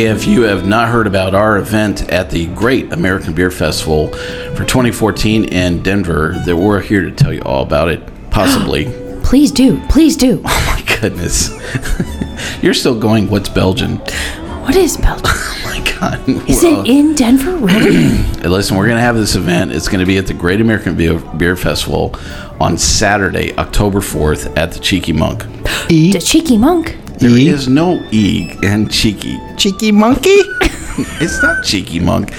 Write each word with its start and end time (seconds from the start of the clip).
If 0.00 0.26
you 0.26 0.42
have 0.42 0.66
not 0.66 0.88
heard 0.88 1.06
about 1.06 1.34
our 1.34 1.58
event 1.58 2.08
at 2.10 2.30
the 2.30 2.46
Great 2.54 2.92
American 2.92 3.34
Beer 3.34 3.50
Festival 3.50 4.08
for 4.08 4.64
2014 4.64 5.44
in 5.44 5.82
Denver, 5.82 6.34
that 6.46 6.56
we're 6.56 6.80
here 6.80 7.02
to 7.02 7.10
tell 7.10 7.32
you 7.32 7.42
all 7.42 7.62
about 7.62 7.88
it. 7.88 8.02
Possibly. 8.30 8.86
Please 9.22 9.52
do. 9.52 9.80
Please 9.88 10.16
do. 10.16 10.42
oh 10.44 10.64
my 10.66 10.96
goodness. 11.00 11.50
You're 12.62 12.74
still 12.74 12.98
going, 12.98 13.28
what's 13.28 13.48
Belgian? 13.48 13.96
What 14.62 14.76
is 14.76 14.96
Belgium? 14.96 15.26
Oh 15.64 15.78
my 15.78 15.98
God. 16.00 16.28
Is 16.50 16.62
Well, 16.62 16.82
it 16.82 16.88
in 16.88 17.14
Denver? 17.14 17.56
Really? 17.56 18.08
Hey, 18.42 18.48
Listen, 18.48 18.76
we're 18.76 18.86
going 18.86 18.96
to 18.98 19.02
have 19.02 19.14
this 19.16 19.36
event. 19.36 19.72
It's 19.72 19.86
going 19.88 20.00
to 20.00 20.06
be 20.06 20.18
at 20.18 20.26
the 20.26 20.34
Great 20.34 20.60
American 20.60 20.96
Beer, 20.96 21.18
Beer 21.18 21.56
Festival 21.56 22.14
on 22.60 22.76
Saturday, 22.76 23.56
October 23.56 24.00
4th 24.00 24.54
at 24.56 24.72
the 24.72 24.80
Cheeky 24.80 25.12
Monk. 25.12 25.44
the 25.88 26.20
Cheeky 26.22 26.58
Monk. 26.58 26.96
There 27.22 27.38
is 27.38 27.68
no 27.68 28.02
E 28.10 28.56
in 28.62 28.88
Cheeky. 28.88 29.38
Cheeky 29.56 29.92
monkey? 29.92 30.38
It's 31.22 31.42
not 31.42 31.64
Cheeky 31.64 32.00
Monk. 32.00 32.32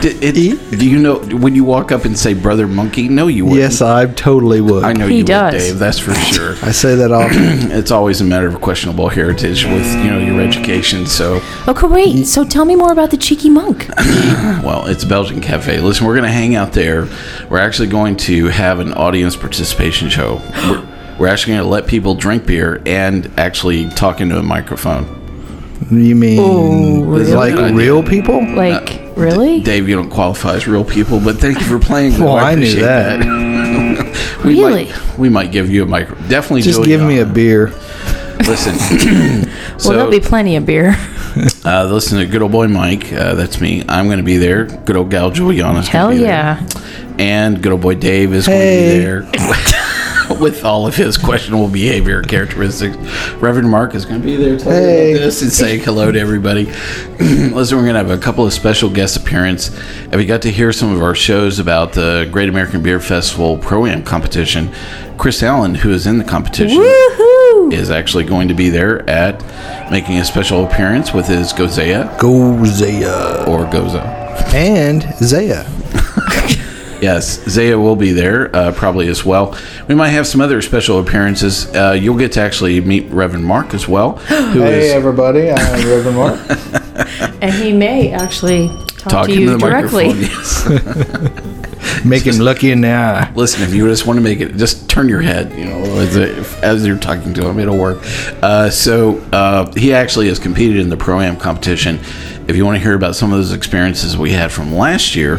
D- 0.00 0.08
it- 0.20 0.70
do 0.80 0.90
you 0.90 0.98
know 0.98 1.20
when 1.38 1.54
you 1.54 1.62
walk 1.62 1.92
up 1.92 2.04
and 2.04 2.18
say 2.18 2.34
Brother 2.34 2.66
Monkey? 2.66 3.08
No, 3.08 3.28
you 3.28 3.44
wouldn't. 3.44 3.60
Yes, 3.60 3.80
I 3.80 4.06
totally 4.06 4.60
would. 4.60 4.82
I 4.82 4.92
know 4.94 5.06
He 5.06 5.18
you 5.18 5.24
does. 5.24 5.52
would, 5.52 5.58
Dave. 5.60 5.78
That's 5.78 6.00
for 6.00 6.12
sure. 6.34 6.56
I 6.60 6.72
say 6.72 6.96
that 6.96 7.12
often. 7.12 7.70
it's 7.70 7.92
always 7.92 8.20
a 8.20 8.24
matter 8.24 8.48
of 8.48 8.60
questionable 8.60 9.08
heritage 9.10 9.64
with 9.64 9.86
you 9.98 10.10
know 10.10 10.18
your 10.18 10.40
education. 10.40 11.06
So, 11.06 11.40
Okay, 11.68 11.86
wait. 11.86 12.24
So 12.26 12.44
tell 12.44 12.64
me 12.64 12.74
more 12.74 12.90
about 12.90 13.12
the 13.12 13.16
Cheeky 13.16 13.48
Monk. 13.48 13.86
well, 14.64 14.86
it's 14.86 15.04
Belgian 15.04 15.40
Cafe. 15.40 15.78
Listen, 15.78 16.04
we're 16.04 16.14
going 16.16 16.26
to 16.26 16.32
hang 16.32 16.56
out 16.56 16.72
there. 16.72 17.08
We're 17.48 17.58
actually 17.60 17.88
going 17.88 18.16
to 18.26 18.48
have 18.48 18.80
an 18.80 18.92
audience 18.94 19.36
participation 19.36 20.08
show. 20.08 20.40
We're, 21.20 21.26
we're 21.26 21.32
actually 21.32 21.54
going 21.54 21.64
to 21.64 21.68
let 21.70 21.86
people 21.86 22.14
drink 22.14 22.46
beer 22.46 22.82
and 22.86 23.30
actually 23.38 23.88
talk 23.90 24.20
into 24.20 24.38
a 24.38 24.42
microphone. 24.42 25.16
You 25.90 26.14
mean 26.14 26.38
Oh, 26.40 27.02
really? 27.04 27.32
like 27.32 27.54
Good 27.54 27.74
real 27.74 28.02
people? 28.02 28.44
Like, 28.54 29.00
really? 29.16 29.60
Dave, 29.60 29.88
you 29.88 29.96
don't 29.96 30.10
qualify 30.10 30.54
as 30.54 30.66
real 30.68 30.84
people, 30.84 31.20
but 31.20 31.36
thank 31.36 31.58
you 31.58 31.64
for 31.66 31.78
playing. 31.78 32.12
Well, 32.20 32.36
I 32.36 32.54
knew 32.54 32.62
appreciate 32.62 32.82
that. 32.82 34.40
we 34.44 34.60
Really? 34.62 34.84
Might, 34.86 35.18
we 35.18 35.28
might 35.28 35.52
give 35.52 35.70
you 35.70 35.82
a 35.82 35.86
micro. 35.86 36.16
Definitely. 36.28 36.62
Just 36.62 36.84
give 36.84 37.00
me 37.00 37.20
a 37.20 37.26
beer. 37.26 37.68
Listen. 38.46 38.74
well, 39.84 39.96
there'll 39.96 40.10
be 40.10 40.20
plenty 40.20 40.56
of 40.56 40.66
beer. 40.66 40.94
uh, 41.64 41.84
listen 41.90 42.18
to 42.18 42.26
good 42.26 42.42
old 42.42 42.52
boy 42.52 42.68
Mike. 42.68 43.12
Uh, 43.12 43.34
that's 43.34 43.60
me. 43.60 43.84
I'm 43.88 44.06
going 44.06 44.18
to 44.18 44.24
be 44.24 44.36
there. 44.38 44.64
Good 44.64 44.96
old 44.96 45.10
gal 45.10 45.30
Julieanna's 45.30 45.88
Hell 45.88 46.10
be 46.10 46.16
yeah. 46.18 46.62
there. 46.64 46.82
And 47.18 47.62
good 47.62 47.72
old 47.72 47.80
boy 47.82 47.94
Dave 47.94 48.32
is 48.32 48.46
Hey. 48.46 49.02
going 49.04 49.26
to 49.26 49.32
be 49.32 49.38
there. 49.38 49.79
With 50.40 50.64
all 50.64 50.86
of 50.86 50.96
his 50.96 51.18
questionable 51.18 51.68
behavior 51.68 52.22
characteristics, 52.22 52.96
Reverend 53.34 53.68
Mark 53.68 53.94
is 53.94 54.06
going 54.06 54.22
to 54.22 54.26
be 54.26 54.36
there 54.36 54.56
telling 54.58 54.74
Hey. 54.78 55.10
you 55.10 55.16
about 55.16 55.24
this 55.26 55.42
and 55.42 55.52
saying 55.52 55.80
hello 55.80 56.10
to 56.10 56.18
everybody. 56.18 56.64
Listen, 57.20 57.76
we're 57.76 57.84
going 57.84 57.92
to 57.94 57.98
have 58.00 58.10
a 58.10 58.16
couple 58.16 58.46
of 58.46 58.52
special 58.54 58.88
guest 58.88 59.18
appearance. 59.18 59.68
Have 60.10 60.18
you 60.20 60.26
got 60.26 60.40
to 60.42 60.50
hear 60.50 60.72
some 60.72 60.94
of 60.94 61.02
our 61.02 61.14
shows 61.14 61.58
about 61.58 61.92
the 61.92 62.26
Great 62.32 62.48
American 62.48 62.82
Beer 62.82 63.00
Festival 63.00 63.58
Pro 63.58 63.84
Am 63.84 64.02
competition? 64.02 64.72
Chris 65.18 65.42
Allen, 65.42 65.74
who 65.74 65.90
is 65.90 66.06
in 66.06 66.16
the 66.16 66.24
competition, 66.24 66.78
Woohoo! 66.80 67.72
is 67.74 67.90
actually 67.90 68.24
going 68.24 68.48
to 68.48 68.54
be 68.54 68.70
there 68.70 69.08
at 69.10 69.42
making 69.90 70.16
a 70.16 70.24
special 70.24 70.64
appearance 70.64 71.12
with 71.12 71.26
his 71.26 71.52
Gozea 71.52 72.18
Go 72.18 72.64
Zaya. 72.64 73.44
or 73.46 73.70
Goza. 73.70 74.00
And 74.54 75.02
Zaya. 75.18 75.66
Yes, 77.00 77.42
Zaya 77.48 77.78
will 77.78 77.96
be 77.96 78.12
there 78.12 78.54
uh, 78.54 78.72
probably 78.72 79.08
as 79.08 79.24
well. 79.24 79.58
We 79.88 79.94
might 79.94 80.10
have 80.10 80.26
some 80.26 80.40
other 80.40 80.60
special 80.60 80.98
appearances. 81.00 81.66
Uh, 81.74 81.92
you'll 81.92 82.18
get 82.18 82.32
to 82.32 82.40
actually 82.40 82.80
meet 82.80 83.10
Reverend 83.10 83.44
Mark 83.46 83.72
as 83.74 83.88
well, 83.88 84.12
who 84.16 84.62
is 84.64 84.84
Hey 84.84 84.90
everybody, 84.92 85.50
I'm 85.50 85.88
Reverend 85.88 86.16
Mark. 86.16 86.40
And 87.42 87.54
he 87.54 87.72
may 87.72 88.12
actually 88.12 88.68
talk 88.98 89.10
talking 89.10 89.34
to 89.34 89.36
to 89.36 89.40
you 89.42 89.50
the 89.50 89.58
directly. 89.58 90.12
microphone. 90.14 91.50
Yes. 91.80 92.04
Make 92.04 92.24
him 92.24 92.38
lucky 92.38 92.70
in 92.70 92.82
the 92.82 92.90
eye. 92.90 93.32
Listen, 93.34 93.62
if 93.62 93.72
you 93.74 93.88
just 93.88 94.06
want 94.06 94.18
to 94.18 94.22
make 94.22 94.40
it, 94.40 94.56
just 94.56 94.88
turn 94.88 95.08
your 95.08 95.22
head, 95.22 95.50
you 95.58 95.64
know, 95.64 95.78
as, 95.98 96.14
if, 96.14 96.62
as 96.62 96.86
you're 96.86 96.98
talking 96.98 97.32
to 97.34 97.48
him, 97.48 97.58
it'll 97.58 97.78
work. 97.78 97.98
Uh, 98.42 98.68
so 98.68 99.18
uh, 99.32 99.70
he 99.72 99.92
actually 99.94 100.28
has 100.28 100.38
competed 100.38 100.76
in 100.76 100.90
the 100.90 100.96
pro 100.96 101.20
am 101.20 101.36
competition. 101.38 101.98
If 102.48 102.56
you 102.56 102.66
want 102.66 102.76
to 102.76 102.82
hear 102.82 102.94
about 102.94 103.16
some 103.16 103.32
of 103.32 103.38
those 103.38 103.52
experiences 103.52 104.16
we 104.16 104.32
had 104.32 104.52
from 104.52 104.74
last 104.74 105.14
year 105.14 105.38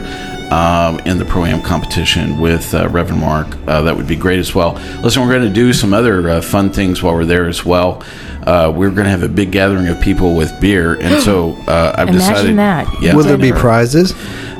um, 0.52 1.00
in 1.00 1.18
the 1.18 1.26
pro 1.26 1.46
am 1.46 1.62
competition 1.62 2.40
with 2.40 2.74
uh, 2.74 2.90
Reverend 2.90 3.22
Mark, 3.22 3.56
uh, 3.68 3.82
that 3.84 3.96
would 3.96 4.08
be 4.08 4.16
great 4.18 4.40
as 4.40 4.54
well. 4.54 4.74
Listen, 5.02 5.22
we're 5.24 5.30
going 5.34 5.48
to 5.48 5.54
do 5.54 5.72
some 5.74 5.94
other 5.94 6.30
uh, 6.30 6.42
fun 6.42 6.72
things 6.72 7.02
while 7.02 7.14
we're 7.14 7.26
there 7.26 7.48
as 7.48 7.66
well. 7.66 8.04
Uh, 8.46 8.74
we're 8.76 8.90
going 8.90 9.06
to 9.06 9.10
have 9.10 9.24
a 9.24 9.30
big 9.30 9.52
gathering 9.52 9.88
of 9.88 10.02
people 10.02 10.36
with 10.36 10.52
beer, 10.60 10.96
and 11.00 11.22
so 11.24 11.54
uh, 11.68 11.96
I've 11.98 12.12
decided. 12.12 12.52
Imagine 12.52 12.56
decided. 12.56 12.58
that. 12.58 13.02
Yeah, 13.02 13.16
Will 13.16 13.24
there 13.24 13.38
be 13.38 13.50
Denver. 13.50 13.60
prizes? 13.60 14.14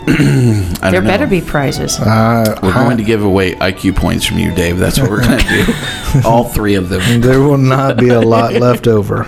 I 0.08 0.90
There 0.90 0.92
don't 0.94 1.04
better 1.06 1.26
know. 1.26 1.30
be 1.30 1.42
prizes. 1.42 2.00
Uh, 2.00 2.58
We're 2.64 2.74
going 2.74 2.98
to 2.98 3.04
give 3.04 3.24
away 3.24 3.54
IQ 3.54 3.96
points 3.96 4.26
from 4.26 4.40
you, 4.40 4.54
Dave. 4.54 4.78
That's 4.80 5.00
what 5.00 5.10
we're 5.12 5.22
going 5.22 5.40
to 5.40 5.66
do. 5.66 6.22
All 6.26 6.44
three 6.44 6.74
of 6.76 6.90
them. 6.90 7.22
there 7.22 7.40
will 7.42 7.58
not 7.60 7.98
be 7.98 8.10
a 8.10 8.20
lot 8.20 8.54
left 8.68 8.88
over. 8.88 9.26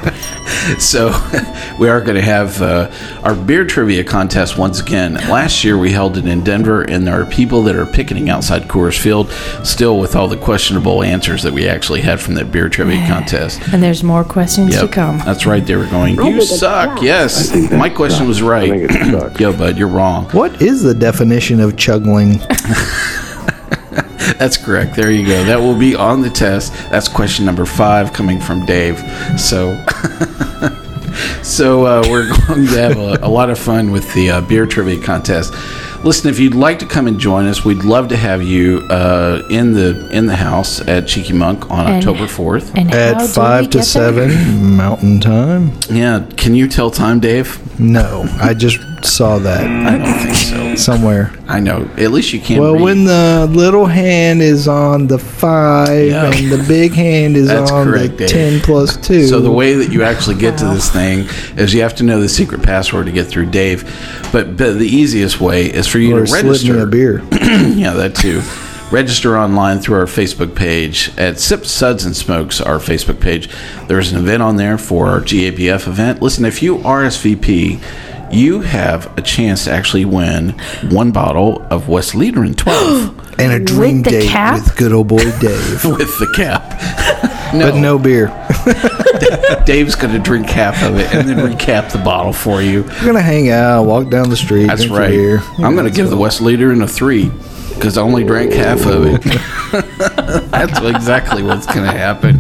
So 0.80 1.10
we 1.80 1.90
are 1.90 2.02
going 2.02 2.16
to 2.16 2.22
have 2.24 2.60
uh, 2.62 2.92
our 3.24 3.36
beer 3.36 3.66
trivia 3.66 4.04
contest 4.04 4.58
once 4.58 4.80
again. 4.82 5.14
Last 5.14 5.64
year 5.64 5.78
we 5.78 5.92
held 5.92 6.18
it 6.18 6.26
in 6.26 6.44
Denver, 6.44 6.82
and 6.82 7.06
there 7.06 7.22
are 7.22 7.26
people 7.26 7.62
that 7.64 7.76
are 7.76 7.86
picketing 7.86 8.30
outside 8.30 8.64
Coors 8.64 9.00
Field 9.00 9.30
still 9.64 10.00
with 10.00 10.16
all 10.16 10.28
the 10.28 10.38
questionable 10.38 11.04
answers 11.04 11.44
that 11.44 11.54
we 11.54 11.68
actually 11.68 12.02
had 12.02 12.20
from 12.20 12.34
that 12.36 12.52
beer 12.52 12.68
trivia 12.68 13.06
contest. 13.08 13.62
And 13.72 13.84
there's 13.84 14.04
more 14.04 14.24
questions 14.24 14.74
to 14.76 14.82
Yep, 14.86 14.92
come. 14.92 15.18
That's 15.20 15.46
right. 15.46 15.64
They 15.66 15.76
were 15.76 15.86
going, 15.88 16.16
You 16.16 16.42
suck. 16.42 17.02
Yes. 17.02 17.54
My 17.72 17.90
question 17.90 18.28
was 18.28 18.42
right. 18.42 18.72
I 18.72 18.80
think 18.80 18.92
it 18.92 19.12
sucks. 19.12 19.40
Yo, 19.40 19.56
bud, 19.56 19.78
you're 19.78 19.88
wrong. 19.88 20.26
What 20.32 20.62
is 20.62 20.73
the 20.82 20.94
definition 20.94 21.60
of 21.60 21.78
chuggling? 21.78 22.40
That's 24.40 24.58
correct. 24.58 24.96
There 24.96 25.12
you 25.12 25.26
go. 25.26 25.44
That 25.46 25.60
will 25.60 25.78
be 25.78 25.96
on 25.96 26.22
the 26.22 26.30
test. 26.30 26.74
That's 26.90 27.08
question 27.08 27.46
number 27.46 27.66
five 27.66 28.14
coming 28.14 28.40
from 28.42 28.66
Dave. 28.66 28.98
So, 29.40 29.76
so 31.44 31.86
uh, 31.86 32.04
we're 32.10 32.28
going 32.48 32.66
to 32.68 32.78
have 32.82 32.98
a, 32.98 33.20
a 33.22 33.30
lot 33.30 33.50
of 33.50 33.60
fun 33.60 33.92
with 33.92 34.12
the 34.14 34.32
uh, 34.32 34.42
beer 34.42 34.66
trivia 34.66 35.02
contest. 35.02 35.54
Listen, 36.04 36.30
if 36.30 36.38
you'd 36.40 36.56
like 36.56 36.80
to 36.80 36.86
come 36.86 37.08
and 37.08 37.18
join 37.18 37.46
us, 37.46 37.64
we'd 37.64 37.84
love 37.86 38.10
to 38.10 38.18
have 38.18 38.44
you 38.44 38.80
uh, 38.90 39.42
in 39.50 39.72
the 39.74 40.10
in 40.12 40.26
the 40.26 40.36
house 40.36 40.82
at 40.86 41.08
Cheeky 41.08 41.32
Monk 41.34 41.70
on 41.72 41.86
And- 41.88 41.96
October 41.98 42.28
fourth. 42.28 42.76
At 42.78 43.22
five 43.30 43.66
to 43.66 43.70
get 43.70 43.74
there? 43.74 43.84
seven 43.84 44.76
Mountain 44.76 45.22
Time? 45.22 45.72
Yeah, 45.90 46.26
can 46.36 46.56
you 46.56 46.68
tell 46.68 46.92
time, 46.92 47.20
Dave? 47.22 47.80
No, 47.80 48.26
I 48.42 48.54
just 48.54 48.80
saw 49.06 49.38
that 49.40 49.64
I 49.66 49.98
don't 49.98 50.18
think 50.20 50.36
so. 50.36 50.76
somewhere. 50.76 51.32
I 51.48 51.60
know. 51.60 51.90
At 51.98 52.12
least 52.12 52.34
you 52.34 52.40
can't. 52.42 52.62
Well, 52.62 52.74
read. 52.74 52.82
when 52.82 53.06
the 53.06 53.48
little 53.52 53.86
hand 53.86 54.42
is 54.42 54.68
on 54.68 55.08
the 55.08 55.18
five 55.18 56.08
Yeah. 56.10 56.32
and 56.32 56.52
the 56.52 56.64
big 56.68 56.94
hand 56.94 57.36
is 57.38 57.48
That's 57.48 57.72
on 57.72 57.86
correct, 57.88 58.18
the 58.18 58.28
Dave. 58.28 58.30
ten 58.30 58.60
plus 58.62 58.98
two. 58.98 59.28
So 59.28 59.40
the 59.42 59.52
way 59.52 59.74
that 59.74 59.92
you 59.92 60.04
actually 60.04 60.36
get 60.36 60.58
to 60.60 60.66
this 60.66 60.90
thing 60.90 61.28
is 61.58 61.74
you 61.74 61.82
have 61.82 61.96
to 61.96 62.04
know 62.04 62.20
the 62.22 62.30
secret 62.30 62.64
password 62.64 63.06
to 63.08 63.12
get 63.12 63.26
through 63.28 63.48
Dave. 63.48 63.84
But, 64.32 64.58
but 64.58 64.80
the 64.80 64.88
easiest 64.88 65.40
way 65.40 65.66
is 65.66 65.88
for 65.88 66.00
you 66.00 66.18
or 66.18 66.26
to 66.26 66.34
register. 66.34 66.82
a 66.82 66.88
beer. 66.88 67.22
yeah, 67.32 67.94
that 67.94 68.16
too. 68.16 68.42
Register 68.92 69.36
online 69.40 69.80
through 69.80 69.96
our 69.98 70.06
Facebook 70.06 70.54
page 70.56 71.12
at 71.18 71.40
Sip 71.40 71.66
Suds 71.66 72.06
and 72.06 72.16
Smokes, 72.16 72.62
our 72.62 72.78
Facebook 72.78 73.20
page. 73.20 73.50
There's 73.88 74.12
an 74.12 74.20
event 74.20 74.44
on 74.44 74.56
there 74.58 74.78
for 74.78 75.08
our 75.08 75.20
GABF 75.20 75.88
event. 75.88 76.22
Listen, 76.22 76.46
if 76.46 76.62
you 76.62 76.78
RSVP, 76.78 77.82
you 78.34 78.62
have 78.62 79.16
a 79.18 79.22
chance 79.22 79.66
to 79.66 79.72
actually 79.72 80.06
win 80.06 80.50
one 80.90 81.12
bottle 81.12 81.62
of 81.70 81.86
Westvleteren 81.86 82.56
12 82.56 83.20
And 83.40 83.52
a 83.52 83.60
dream 83.60 84.04
the 84.04 84.12
date 84.12 84.30
cap? 84.30 84.56
with 84.64 84.76
good 84.78 84.92
old 84.94 85.08
boy 85.08 85.18
Dave. 85.40 85.84
with 85.86 86.20
the 86.20 86.32
cap. 86.36 86.62
but 87.54 87.76
no 87.76 87.98
beer. 87.98 88.28
Dave's 89.66 89.96
going 89.96 90.14
to 90.14 90.20
drink 90.20 90.48
half 90.48 90.84
of 90.84 90.98
it 91.00 91.14
and 91.14 91.28
then 91.28 91.38
recap 91.38 91.92
the 91.92 91.98
bottle 91.98 92.34
for 92.34 92.62
you. 92.62 92.84
We're 92.84 93.06
gonna 93.08 93.22
hang 93.22 93.50
out, 93.50 93.84
walk 93.86 94.10
down 94.10 94.30
the 94.30 94.36
street, 94.38 94.68
That's 94.68 94.84
drink 94.84 94.98
right. 95.00 95.10
beer. 95.10 95.42
I'm 95.60 95.76
going 95.76 95.86
to 95.90 95.96
give 95.96 96.10
the 96.10 96.16
Westvleteren 96.16 96.84
a 96.84 96.88
three 96.88 97.30
because 97.74 97.98
I 97.98 98.02
only 98.04 98.24
drank 98.24 98.54
half 98.54 98.86
of 98.86 99.06
it. 99.08 99.24
That's 100.52 100.80
exactly 100.80 101.42
what's 101.44 101.66
going 101.66 101.86
to 101.90 101.92
happen. 101.98 102.40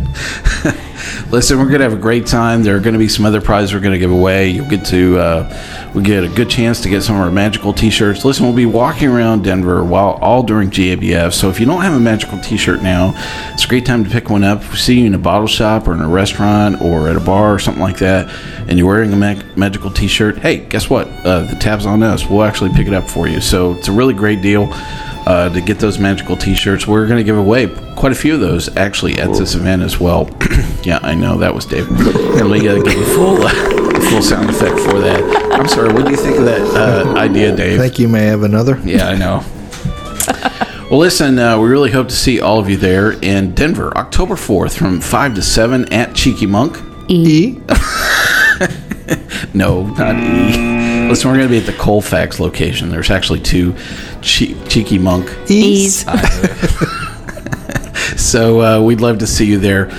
Listen, 1.31 1.59
we're 1.59 1.69
gonna 1.69 1.83
have 1.83 1.93
a 1.93 1.97
great 1.97 2.25
time. 2.25 2.63
There 2.63 2.75
are 2.75 2.79
gonna 2.79 2.97
be 2.97 3.07
some 3.07 3.25
other 3.25 3.41
prizes 3.41 3.73
we're 3.73 3.79
gonna 3.79 3.97
give 3.97 4.11
away. 4.11 4.49
You'll 4.49 4.69
get 4.69 4.85
to 4.85 5.17
uh, 5.17 5.91
we 5.93 6.03
get 6.03 6.23
a 6.23 6.29
good 6.29 6.49
chance 6.49 6.81
to 6.81 6.89
get 6.89 7.03
some 7.03 7.15
of 7.15 7.21
our 7.21 7.31
magical 7.31 7.73
T-shirts. 7.73 8.25
Listen, 8.25 8.45
we'll 8.45 8.55
be 8.55 8.65
walking 8.65 9.09
around 9.09 9.43
Denver 9.43 9.83
while 9.83 10.19
all 10.21 10.43
during 10.43 10.69
GABF. 10.69 11.33
So 11.33 11.49
if 11.49 11.59
you 11.59 11.65
don't 11.65 11.81
have 11.81 11.93
a 11.93 11.99
magical 11.99 12.39
T-shirt 12.39 12.81
now, 12.81 13.13
it's 13.53 13.65
a 13.65 13.67
great 13.67 13.85
time 13.85 14.03
to 14.03 14.09
pick 14.09 14.29
one 14.29 14.43
up. 14.43 14.61
We 14.69 14.77
see 14.77 14.99
you 14.99 15.05
in 15.07 15.13
a 15.13 15.19
bottle 15.19 15.47
shop 15.47 15.87
or 15.87 15.93
in 15.93 16.01
a 16.01 16.09
restaurant 16.09 16.81
or 16.81 17.09
at 17.09 17.15
a 17.15 17.19
bar 17.19 17.53
or 17.53 17.59
something 17.59 17.83
like 17.83 17.97
that, 17.99 18.29
and 18.67 18.77
you're 18.77 18.87
wearing 18.87 19.13
a 19.13 19.17
mag- 19.17 19.57
magical 19.57 19.91
T-shirt, 19.91 20.37
hey, 20.39 20.57
guess 20.57 20.89
what? 20.89 21.07
Uh, 21.07 21.41
the 21.41 21.55
tab's 21.55 21.85
on 21.85 22.01
us. 22.03 22.27
We'll 22.27 22.43
actually 22.43 22.71
pick 22.73 22.87
it 22.87 22.93
up 22.93 23.09
for 23.09 23.27
you. 23.27 23.41
So 23.41 23.73
it's 23.73 23.87
a 23.87 23.91
really 23.91 24.13
great 24.13 24.41
deal 24.41 24.71
uh, 25.25 25.49
to 25.49 25.61
get 25.61 25.79
those 25.79 25.99
magical 25.99 26.35
T-shirts. 26.35 26.87
We're 26.87 27.07
going 27.07 27.17
to 27.17 27.23
give 27.23 27.37
away 27.37 27.67
quite 27.95 28.11
a 28.11 28.15
few 28.15 28.33
of 28.33 28.39
those 28.39 28.75
actually 28.75 29.19
at 29.19 29.33
this 29.33 29.55
event 29.55 29.81
as 29.81 29.99
well. 29.99 30.29
yeah, 30.83 30.99
I 31.01 31.15
know 31.15 31.37
that 31.37 31.53
was 31.53 31.65
Dave. 31.65 31.87
And 32.33 32.49
we 32.49 32.61
got 32.61 32.75
to 32.75 32.83
give 32.83 32.99
a 32.99 33.05
full 33.05 33.37
uh, 33.41 33.49
full 34.09 34.21
sound 34.21 34.49
effect 34.49 34.79
for 34.79 34.99
that. 34.99 35.21
I'm 35.53 35.67
sorry. 35.67 35.93
What 35.93 36.05
do 36.05 36.11
you 36.11 36.17
think 36.17 36.37
of 36.37 36.45
that 36.45 36.61
uh, 36.61 37.13
idea, 37.17 37.55
Dave? 37.55 37.79
I 37.79 37.83
think 37.83 37.99
you 37.99 38.07
may 38.07 38.25
have 38.25 38.43
another. 38.43 38.79
Yeah, 38.83 39.07
I 39.07 39.15
know. 39.15 39.43
Well, 40.89 40.99
listen, 40.99 41.39
uh, 41.39 41.57
we 41.59 41.69
really 41.69 41.91
hope 41.91 42.09
to 42.09 42.15
see 42.15 42.39
all 42.41 42.59
of 42.59 42.69
you 42.69 42.77
there 42.77 43.13
in 43.13 43.53
Denver, 43.55 43.95
October 43.97 44.35
4th 44.35 44.77
from 44.77 44.99
5 45.01 45.35
to 45.35 45.41
7 45.41 45.91
at 45.93 46.13
Cheeky 46.13 46.45
Monk. 46.45 46.77
E. 47.07 47.57
E. 47.57 47.61
No, 49.53 49.85
not 49.85 50.15
E. 50.15 50.92
Listen, 51.09 51.29
we're 51.29 51.37
going 51.37 51.47
to 51.47 51.51
be 51.53 51.57
at 51.59 51.65
the 51.65 51.73
Colfax 51.73 52.39
location. 52.39 52.89
There's 52.89 53.11
actually 53.11 53.39
two 53.41 53.75
che- 54.21 54.55
Cheeky 54.67 54.97
Monk. 54.97 55.29
E's. 55.49 56.05
So 58.17 58.61
uh, 58.61 58.81
we'd 58.81 59.01
love 59.01 59.19
to 59.19 59.27
see 59.27 59.45
you 59.45 59.57
there. 59.59 59.89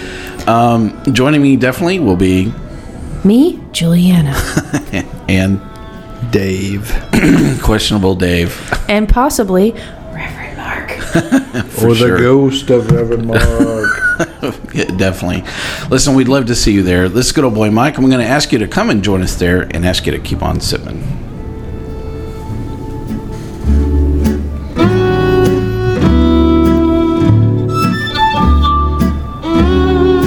Um, 0.48 1.00
joining 1.12 1.42
me 1.42 1.56
definitely 1.56 1.98
will 2.00 2.16
be 2.16 2.52
Me, 3.24 3.56
Julieanna. 3.72 4.34
and 5.28 5.60
Dave. 6.32 6.92
questionable 7.62 8.14
Dave. 8.14 8.56
and 8.88 9.08
possibly 9.08 9.72
Reverend 10.12 10.56
Mark. 10.56 10.90
or 11.82 11.94
sure. 11.94 11.94
the 11.94 12.16
ghost 12.18 12.70
of 12.70 12.90
Reverend 12.90 13.26
Mark. 13.26 13.40
Yeah, 14.74 14.84
definitely. 14.84 15.44
Listen, 15.88 16.14
we'd 16.14 16.28
love 16.28 16.46
to 16.46 16.54
see 16.54 16.72
you 16.72 16.82
there. 16.82 17.08
This 17.08 17.26
is 17.26 17.32
good 17.32 17.44
old 17.44 17.54
boy 17.54 17.70
Mike. 17.70 17.96
I'm 17.96 18.08
going 18.08 18.18
to 18.18 18.26
ask 18.26 18.52
you 18.52 18.58
to 18.58 18.68
come 18.68 18.90
and 18.90 19.04
join 19.04 19.22
us 19.22 19.36
there 19.36 19.62
and 19.62 19.86
ask 19.86 20.04
you 20.04 20.12
to 20.12 20.18
keep 20.18 20.42
on 20.42 20.60
sipping. 20.60 21.00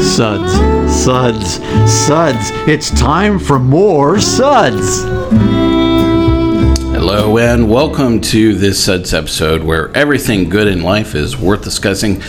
Suds, 0.01 0.53
suds, 1.03 1.55
suds. 2.07 2.49
It's 2.67 2.89
time 2.91 3.37
for 3.37 3.59
more 3.59 4.19
suds. 4.19 5.03
Hello 6.93 7.37
and 7.37 7.69
welcome 7.69 8.19
to 8.21 8.55
this 8.55 8.83
Suds 8.83 9.13
episode 9.13 9.61
where 9.61 9.95
everything 9.95 10.49
good 10.49 10.67
in 10.67 10.81
life 10.81 11.13
is 11.13 11.37
worth 11.37 11.63
discussing. 11.63 12.21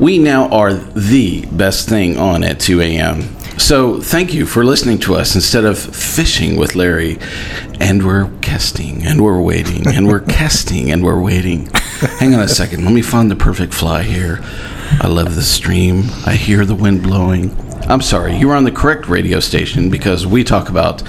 We 0.00 0.16
now 0.16 0.48
are 0.48 0.72
the 0.72 1.44
best 1.52 1.86
thing 1.86 2.16
on 2.16 2.42
at 2.42 2.58
2 2.58 2.80
a.m. 2.80 3.20
So 3.58 4.00
thank 4.00 4.32
you 4.32 4.46
for 4.46 4.64
listening 4.64 4.98
to 5.00 5.14
us 5.14 5.34
instead 5.34 5.66
of 5.66 5.78
fishing 5.78 6.56
with 6.56 6.74
Larry. 6.74 7.18
And 7.80 8.06
we're 8.06 8.30
casting 8.40 9.06
and 9.06 9.22
we're 9.22 9.42
waiting 9.42 9.86
and 9.86 10.08
we're 10.08 10.20
casting 10.40 10.90
and 10.90 11.04
we're 11.04 11.20
waiting. 11.20 11.66
Hang 12.18 12.34
on 12.34 12.40
a 12.40 12.48
second. 12.48 12.82
Let 12.86 12.94
me 12.94 13.02
find 13.02 13.30
the 13.30 13.36
perfect 13.36 13.74
fly 13.74 14.02
here. 14.02 14.38
I 15.02 15.06
love 15.06 15.34
the 15.34 15.42
stream. 15.42 16.04
I 16.24 16.32
hear 16.32 16.64
the 16.64 16.74
wind 16.74 17.02
blowing. 17.02 17.54
I'm 17.86 18.00
sorry, 18.00 18.36
you 18.36 18.48
are 18.50 18.56
on 18.56 18.64
the 18.64 18.72
correct 18.72 19.06
radio 19.06 19.38
station 19.38 19.90
because 19.90 20.26
we 20.26 20.44
talk 20.44 20.70
about 20.70 21.02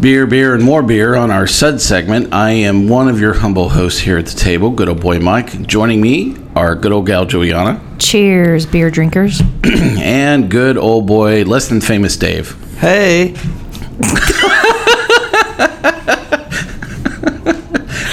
beer, 0.00 0.26
beer, 0.26 0.54
and 0.54 0.64
more 0.64 0.82
beer 0.82 1.14
on 1.14 1.30
our 1.30 1.46
Sud 1.46 1.80
segment. 1.80 2.32
I 2.32 2.50
am 2.50 2.88
one 2.88 3.08
of 3.08 3.20
your 3.20 3.34
humble 3.34 3.68
hosts 3.68 4.00
here 4.00 4.16
at 4.16 4.26
the 4.26 4.38
table, 4.38 4.70
good 4.70 4.88
old 4.88 5.00
boy 5.00 5.18
Mike. 5.18 5.66
Joining 5.66 6.00
me 6.00 6.36
are 6.56 6.74
good 6.74 6.92
old 6.92 7.06
gal 7.06 7.26
Julieanna 7.26 7.80
Cheers, 7.98 8.64
beer 8.66 8.90
drinkers. 8.90 9.42
and 9.64 10.50
good 10.50 10.78
old 10.78 11.06
boy, 11.06 11.44
less 11.44 11.68
than 11.68 11.80
famous 11.80 12.16
Dave. 12.16 12.56
Hey. 12.78 13.34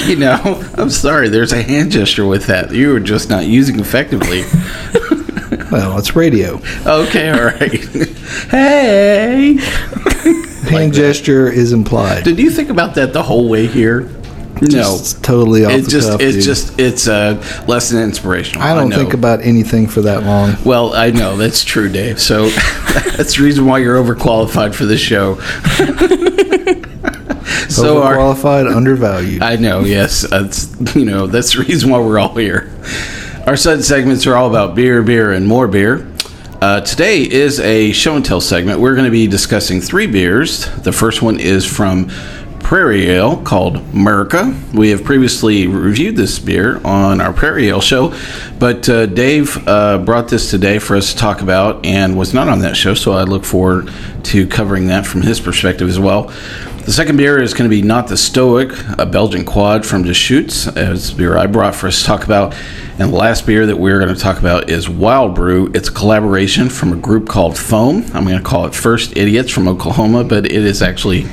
You 0.08 0.16
know, 0.16 0.64
I'm 0.78 0.90
sorry, 0.90 1.28
there's 1.28 1.52
a 1.52 1.62
hand 1.62 1.92
gesture 1.92 2.26
with 2.26 2.46
that 2.46 2.72
you 2.72 2.94
were 2.94 3.02
just 3.02 3.30
not 3.30 3.46
using 3.46 3.78
effectively. 3.82 4.46
Well, 5.70 5.98
it's 5.98 6.16
radio. 6.16 6.62
Okay, 6.86 7.30
all 7.30 7.44
right. 7.44 7.72
hey! 8.50 9.58
Hand 10.68 10.94
gesture 10.94 11.50
is 11.52 11.74
implied. 11.74 12.24
Did 12.24 12.38
you 12.40 12.50
think 12.52 12.70
about 12.70 12.96
that 12.96 13.14
the 13.14 13.24
whole 13.24 13.50
way 13.50 13.68
here? 13.68 14.10
No. 14.60 14.96
it's 14.96 15.14
totally 15.14 15.66
off 15.66 15.72
It 15.72 15.82
the 15.84 15.90
just 15.92 16.10
cuff, 16.10 16.20
it's 16.22 16.36
dude. 16.38 16.44
just 16.44 16.80
it's 16.80 17.08
uh, 17.08 17.64
less 17.68 17.92
than 17.92 18.02
inspirational. 18.02 18.64
I 18.64 18.74
don't 18.74 18.90
know. 18.90 18.96
think 18.98 19.14
about 19.14 19.42
anything 19.42 19.86
for 19.88 20.02
that 20.02 20.24
long. 20.24 20.56
Well, 20.66 20.96
I 20.96 21.12
know 21.12 21.38
that's 21.38 21.64
true, 21.64 21.90
Dave. 21.90 22.20
So 22.20 22.50
that's 22.50 23.36
the 23.38 23.44
reason 23.44 23.68
why 23.68 23.78
you're 23.80 24.04
overqualified 24.04 24.74
for 24.74 24.86
this 24.86 25.00
show. 25.00 25.36
so 27.70 28.02
our, 28.02 28.16
Overqualified, 28.18 28.76
undervalued. 28.76 29.44
I 29.44 29.58
know, 29.58 29.82
yes, 29.82 30.22
that's 30.28 30.76
you 30.96 31.06
know 31.06 31.28
that's 31.28 31.54
the 31.54 31.64
reason 31.64 31.90
why 31.92 32.00
we're 32.00 32.18
all 32.20 32.34
here. 32.36 32.72
Our 33.46 33.58
side 33.58 33.84
segments 33.84 34.26
are 34.28 34.36
all 34.36 34.50
about 34.50 34.76
beer, 34.76 35.02
beer, 35.04 35.32
and 35.32 35.48
more 35.48 35.68
beer. 35.68 36.08
Uh, 36.60 36.82
today 36.82 37.22
is 37.22 37.60
a 37.60 37.92
show 37.92 38.16
and 38.16 38.26
tell 38.26 38.42
segment. 38.42 38.80
We're 38.80 38.96
going 38.96 39.06
to 39.06 39.12
be 39.12 39.28
discussing 39.28 39.80
three 39.80 40.08
beers. 40.08 40.66
The 40.82 40.92
first 40.92 41.22
one 41.22 41.40
is 41.40 41.64
from 41.66 42.10
Prairie 42.68 43.10
Ale 43.12 43.38
called 43.38 43.78
America. 43.78 44.54
We 44.74 44.90
have 44.90 45.06
previously 45.06 45.68
reviewed 45.68 46.18
this 46.18 46.38
beer 46.38 46.82
on 46.86 47.22
our 47.22 47.32
Prairie 47.32 47.70
Ale 47.70 47.80
show, 47.80 48.14
but 48.60 48.90
uh, 48.90 49.06
Dave 49.06 49.66
uh, 49.66 50.00
brought 50.00 50.28
this 50.28 50.52
today 50.52 50.78
for 50.78 50.98
us 50.98 51.14
to 51.14 51.18
talk 51.18 51.42
about 51.42 51.86
and 51.86 52.18
was 52.18 52.34
not 52.34 52.50
on 52.50 52.60
that 52.60 52.76
show, 52.76 52.94
so 52.94 53.14
I 53.14 53.24
look 53.24 53.46
forward 53.46 53.90
to 54.24 54.46
covering 54.48 54.88
that 54.88 55.06
from 55.06 55.22
his 55.22 55.40
perspective 55.40 55.88
as 55.88 55.98
well. 55.98 56.24
The 56.84 56.92
second 56.92 57.16
beer 57.16 57.42
is 57.42 57.54
going 57.54 57.70
to 57.70 57.74
be 57.74 57.82
Not 57.82 58.10
the 58.10 58.18
Stoic, 58.18 58.74
a 59.00 59.06
Belgian 59.06 59.46
quad 59.46 59.86
from 59.86 60.04
Deschutes. 60.04 60.68
It's 60.68 61.12
beer 61.12 61.38
I 61.38 61.48
brought 61.48 61.74
for 61.74 61.88
us 61.88 62.02
to 62.02 62.06
talk 62.06 62.26
about. 62.26 62.54
And 63.00 63.14
the 63.14 63.18
last 63.18 63.46
beer 63.46 63.66
that 63.66 63.78
we're 63.78 64.00
going 64.02 64.14
to 64.14 64.20
talk 64.20 64.40
about 64.40 64.70
is 64.70 64.90
Wild 64.90 65.36
Brew. 65.36 65.72
It's 65.74 65.88
a 65.88 65.94
collaboration 65.94 66.68
from 66.68 66.92
a 66.92 66.98
group 66.98 67.30
called 67.30 67.58
Foam. 67.58 68.04
I'm 68.14 68.26
going 68.26 68.38
to 68.38 68.44
call 68.44 68.66
it 68.66 68.76
First 68.76 69.16
Idiots 69.16 69.52
from 69.52 69.70
Oklahoma, 69.70 70.26
but 70.26 70.46
it 70.46 70.52
is 70.52 70.82
actually, 70.82 71.28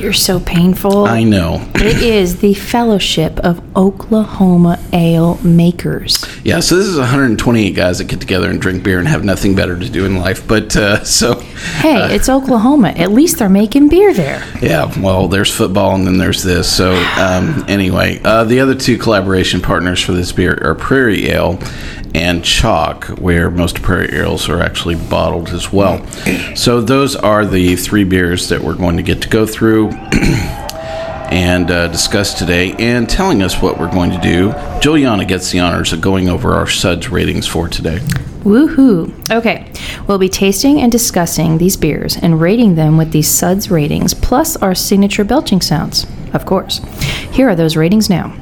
You're 0.00 0.12
so 0.12 0.40
painful. 0.40 1.04
I 1.06 1.22
know. 1.22 1.66
it 1.76 2.02
is 2.02 2.40
the 2.40 2.54
Fellowship 2.54 3.38
of 3.40 3.60
Oklahoma 3.76 4.78
Ale 4.92 5.36
Makers. 5.42 6.24
Yeah, 6.44 6.60
so 6.60 6.76
this 6.76 6.86
is 6.86 6.98
128 6.98 7.70
guys 7.72 7.98
that 7.98 8.04
get 8.04 8.20
together 8.20 8.50
and 8.50 8.60
drink 8.60 8.82
beer 8.84 8.98
and 8.98 9.08
have 9.08 9.24
nothing 9.24 9.54
better 9.54 9.78
to 9.78 9.88
do 9.88 10.04
in 10.04 10.18
life. 10.18 10.46
But 10.46 10.76
uh, 10.76 11.02
so, 11.04 11.40
Hey, 11.80 12.14
it's 12.14 12.28
Oklahoma. 12.28 12.88
At 12.90 13.10
least 13.12 13.38
they're 13.38 13.48
making 13.48 13.88
beer 13.88 14.12
there. 14.14 14.44
Yeah, 14.60 14.92
well, 15.00 15.28
there's 15.28 15.52
football 15.54 15.94
and 15.94 16.06
then 16.06 16.18
there's 16.18 16.42
this. 16.42 16.74
So, 16.74 16.94
um, 17.18 17.64
anyway, 17.68 18.20
uh, 18.24 18.44
the 18.44 18.60
other 18.60 18.74
two 18.74 18.98
collaboration 18.98 19.60
partners 19.60 20.00
for 20.00 20.12
this 20.12 20.32
beer 20.32 20.58
are 20.62 20.74
Prairie 20.74 21.28
Ale 21.30 21.58
and 22.16 22.42
Choc, 22.42 23.04
where 23.18 23.50
most 23.50 23.82
Prairie 23.82 24.16
Ales 24.16 24.48
are 24.48 24.62
actually 24.62 24.94
bottled 24.94 25.50
as 25.50 25.70
well. 25.70 26.04
So, 26.56 26.80
those 26.80 27.14
are 27.14 27.44
the 27.44 27.76
three 27.76 28.04
beers 28.04 28.48
that 28.48 28.62
we're 28.62 28.74
going 28.74 28.96
to 28.96 29.02
get 29.02 29.20
to 29.22 29.28
go 29.28 29.46
through. 29.46 29.92
And 31.28 31.72
uh, 31.72 31.88
discuss 31.88 32.38
today, 32.38 32.72
and 32.78 33.08
telling 33.10 33.42
us 33.42 33.60
what 33.60 33.80
we're 33.80 33.90
going 33.90 34.12
to 34.12 34.20
do. 34.20 34.50
Julieanna 34.80 35.26
gets 35.26 35.50
the 35.50 35.58
honors 35.58 35.92
of 35.92 36.00
going 36.00 36.28
over 36.28 36.54
our 36.54 36.68
suds 36.68 37.08
ratings 37.08 37.48
for 37.48 37.66
today. 37.66 37.98
Woohoo. 38.44 39.12
Okay, 39.28 39.72
we'll 40.06 40.18
be 40.18 40.28
tasting 40.28 40.80
and 40.80 40.92
discussing 40.92 41.58
these 41.58 41.76
beers 41.76 42.16
and 42.16 42.40
rating 42.40 42.76
them 42.76 42.96
with 42.96 43.10
these 43.10 43.28
suds 43.28 43.72
ratings, 43.72 44.14
plus 44.14 44.56
our 44.58 44.72
signature 44.72 45.24
belching 45.24 45.60
sounds, 45.60 46.06
of 46.32 46.46
course. 46.46 46.78
Here 47.32 47.48
are 47.48 47.56
those 47.56 47.76
ratings 47.76 48.08
now. 48.08 48.32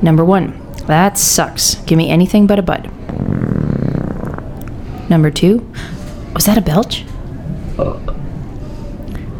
Number 0.00 0.24
one, 0.24 0.58
that 0.88 1.18
sucks. 1.18 1.76
Give 1.86 1.98
me 1.98 2.08
anything 2.08 2.46
but 2.46 2.58
a 2.58 2.62
bud. 2.62 2.90
Number 5.10 5.30
two, 5.30 5.70
was 6.34 6.46
that 6.46 6.56
a 6.56 6.62
belch? 6.62 7.04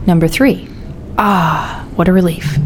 Number 0.06 0.28
three, 0.28 0.68
ah, 1.16 1.86
what 1.96 2.06
a 2.06 2.12
relief. 2.12 2.58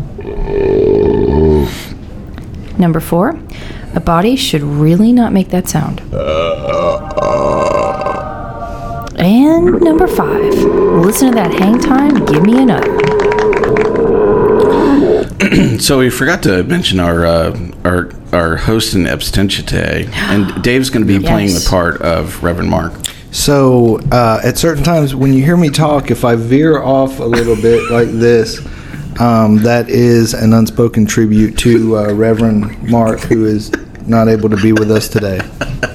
Number 2.76 2.98
four, 3.00 3.40
a 3.94 4.00
body 4.00 4.34
should 4.34 4.62
really 4.62 5.12
not 5.12 5.32
make 5.32 5.50
that 5.50 5.68
sound. 5.68 6.00
And 9.16 9.80
number 9.80 10.08
five, 10.08 10.54
listen 10.54 11.28
to 11.28 11.34
that 11.36 11.54
hang 11.54 11.78
time, 11.78 12.24
give 12.24 12.44
me 12.44 12.60
another. 12.60 12.98
So 15.78 15.98
we 15.98 16.10
forgot 16.10 16.42
to 16.44 16.62
mention 16.62 17.00
our 17.00 17.26
uh, 17.26 17.71
our 17.84 18.10
our 18.32 18.56
host 18.56 18.94
in 18.94 19.04
absentia 19.04 19.66
today, 19.66 20.08
and 20.12 20.62
Dave's 20.62 20.90
going 20.90 21.06
to 21.06 21.18
be 21.18 21.24
playing 21.24 21.48
the 21.48 21.66
part 21.68 22.00
of 22.02 22.42
Reverend 22.42 22.70
Mark. 22.70 22.92
So 23.30 23.98
uh, 24.10 24.40
at 24.44 24.58
certain 24.58 24.84
times, 24.84 25.14
when 25.14 25.32
you 25.32 25.42
hear 25.42 25.56
me 25.56 25.70
talk, 25.70 26.10
if 26.10 26.24
I 26.24 26.36
veer 26.36 26.82
off 26.82 27.18
a 27.18 27.24
little 27.24 27.56
bit 27.56 27.82
like 27.90 28.08
this, 28.08 28.58
um, 29.20 29.58
that 29.58 29.88
is 29.88 30.34
an 30.34 30.52
unspoken 30.52 31.06
tribute 31.06 31.58
to 31.58 31.98
uh, 31.98 32.12
Reverend 32.12 32.90
Mark, 32.90 33.20
who 33.20 33.46
is 33.46 33.72
not 34.06 34.28
able 34.28 34.48
to 34.50 34.56
be 34.56 34.72
with 34.72 34.90
us 34.90 35.08
today. 35.08 35.40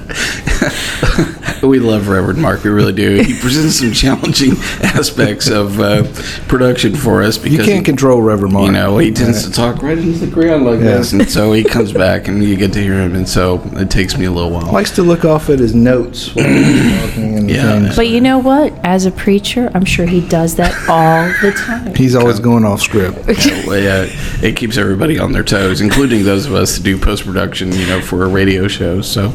We 1.63 1.79
love 1.79 2.07
Reverend 2.07 2.41
Mark. 2.41 2.63
We 2.63 2.69
really 2.69 2.93
do. 2.93 3.21
He 3.21 3.33
presents 3.39 3.79
some 3.79 3.91
challenging 3.91 4.51
aspects 4.83 5.49
of 5.49 5.79
uh, 5.79 6.03
production 6.47 6.95
for 6.95 7.23
us 7.23 7.37
because 7.37 7.57
You 7.59 7.63
can't 7.73 7.85
control 7.85 8.21
Reverend 8.21 8.53
Mark. 8.53 8.65
You 8.67 8.71
know, 8.73 8.97
he 8.97 9.11
tends 9.11 9.43
to 9.45 9.51
talk 9.51 9.81
right 9.81 9.97
into 9.97 10.19
the 10.19 10.27
ground 10.27 10.65
like 10.65 10.79
Yeah. 10.79 10.97
this, 10.97 11.13
and 11.13 11.29
so 11.29 11.51
he 11.53 11.63
comes 11.63 11.91
back, 11.91 12.27
and 12.27 12.43
you 12.43 12.55
get 12.55 12.73
to 12.73 12.81
hear 12.81 12.93
him, 12.99 13.15
and 13.15 13.27
so 13.27 13.61
it 13.73 13.89
takes 13.89 14.17
me 14.17 14.25
a 14.25 14.31
little 14.31 14.51
while. 14.51 14.71
likes 14.71 14.91
to 14.95 15.03
look 15.03 15.25
off 15.25 15.49
at 15.49 15.59
his 15.59 15.73
notes 15.75 16.33
while 16.35 16.47
he's 16.47 17.01
talking 17.01 17.37
and 17.37 17.49
Yeah. 17.57 17.79
things. 17.79 17.95
But 17.95 18.07
you 18.09 18.21
know 18.21 18.39
what? 18.39 18.73
As 18.83 19.05
a 19.05 19.11
preacher, 19.11 19.71
I'm 19.73 19.85
sure 19.85 20.05
he 20.05 20.21
does 20.27 20.55
that 20.55 20.73
all 20.89 21.27
the 21.41 21.51
time. 21.55 21.95
He's 21.95 22.15
always 22.15 22.39
going 22.39 22.63
off 22.65 22.81
script. 22.81 23.25
Well, 23.67 23.79
yeah, 23.81 24.05
it 24.41 24.55
keeps 24.55 24.77
everybody 24.77 25.17
on 25.19 25.31
their 25.31 25.43
toes, 25.43 25.81
including 25.81 26.23
those 26.23 26.45
of 26.45 26.53
us 26.53 26.77
that 26.77 26.83
do 26.83 26.97
post 26.97 27.25
production, 27.25 27.71
you 27.71 27.87
know, 27.87 28.01
for 28.01 28.23
a 28.23 28.27
radio 28.27 28.67
show. 28.67 29.01
So, 29.01 29.33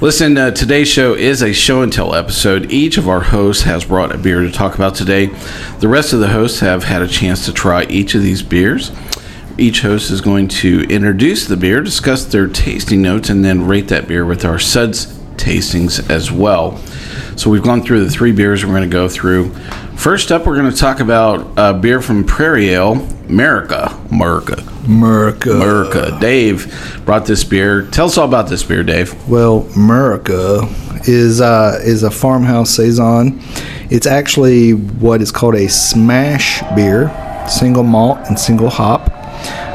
listen, 0.00 0.36
uh, 0.38 0.50
today's 0.50 0.88
show 0.88 1.14
is 1.14 1.42
a 1.42 1.52
show 1.52 1.82
and 1.82 1.92
tell 1.92 2.14
episode. 2.14 2.72
Each 2.72 2.96
of 2.96 3.08
our 3.08 3.20
hosts 3.20 3.64
has 3.64 3.84
brought 3.84 4.14
a 4.14 4.18
beer 4.18 4.40
to 4.40 4.50
talk 4.50 4.74
about 4.74 4.94
today. 4.94 5.26
The 5.78 5.88
rest 5.88 6.12
of 6.12 6.20
the 6.20 6.28
hosts 6.28 6.60
have 6.60 6.84
had 6.84 7.02
a 7.02 7.08
chance 7.08 7.44
to 7.46 7.52
try 7.52 7.84
each 7.84 8.14
of 8.14 8.22
these 8.22 8.42
beers. 8.42 8.92
Each 9.58 9.82
host 9.82 10.10
is 10.10 10.20
going 10.20 10.48
to 10.48 10.82
introduce 10.88 11.46
the 11.46 11.56
beer, 11.56 11.82
discuss 11.82 12.24
their 12.24 12.48
tasting 12.48 13.02
notes, 13.02 13.28
and 13.28 13.44
then 13.44 13.66
rate 13.66 13.88
that 13.88 14.08
beer 14.08 14.24
with 14.24 14.44
our 14.44 14.58
suds 14.58 15.06
tastings 15.36 16.08
as 16.10 16.30
well. 16.30 16.78
So 17.36 17.50
we've 17.50 17.62
gone 17.62 17.82
through 17.82 18.04
the 18.04 18.10
three 18.10 18.32
beers 18.32 18.64
we're 18.64 18.72
going 18.72 18.88
to 18.88 18.92
go 18.92 19.08
through. 19.08 19.54
First 20.00 20.32
up, 20.32 20.46
we're 20.46 20.56
going 20.56 20.70
to 20.70 20.76
talk 20.76 21.00
about 21.00 21.46
a 21.58 21.74
beer 21.74 22.00
from 22.00 22.24
Prairie 22.24 22.70
Ale, 22.70 23.06
America. 23.28 23.94
America. 24.10 24.66
America. 24.86 25.50
America. 25.50 26.16
Dave 26.18 27.02
brought 27.04 27.26
this 27.26 27.44
beer. 27.44 27.82
Tell 27.82 28.06
us 28.06 28.16
all 28.16 28.26
about 28.26 28.48
this 28.48 28.62
beer, 28.62 28.82
Dave. 28.82 29.12
Well, 29.28 29.68
America 29.76 30.66
is 31.06 31.42
uh, 31.42 31.78
is 31.82 32.02
a 32.02 32.10
farmhouse 32.10 32.70
saison. 32.70 33.42
It's 33.90 34.06
actually 34.06 34.72
what 34.72 35.20
is 35.20 35.30
called 35.30 35.54
a 35.54 35.68
smash 35.68 36.62
beer, 36.74 37.12
single 37.46 37.84
malt 37.84 38.20
and 38.26 38.40
single 38.40 38.70
hop. 38.70 39.10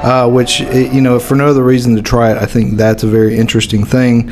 Uh, 0.03 0.27
which 0.27 0.59
you 0.59 1.01
know, 1.01 1.19
for 1.19 1.35
no 1.35 1.49
other 1.49 1.63
reason 1.63 1.95
to 1.97 2.01
try 2.01 2.31
it, 2.31 2.37
I 2.39 2.47
think 2.47 2.77
that's 2.77 3.03
a 3.03 3.07
very 3.07 3.37
interesting 3.37 3.85
thing. 3.85 4.31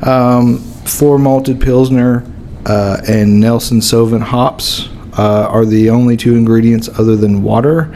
Um, 0.00 0.56
four 0.86 1.18
malted 1.18 1.60
pilsner 1.60 2.24
uh, 2.64 3.02
and 3.06 3.40
Nelson 3.40 3.80
Sauvin 3.80 4.22
hops 4.22 4.88
uh, 5.16 5.46
are 5.50 5.64
the 5.64 5.90
only 5.90 6.16
two 6.16 6.34
ingredients 6.36 6.88
other 6.98 7.16
than 7.16 7.42
water, 7.42 7.94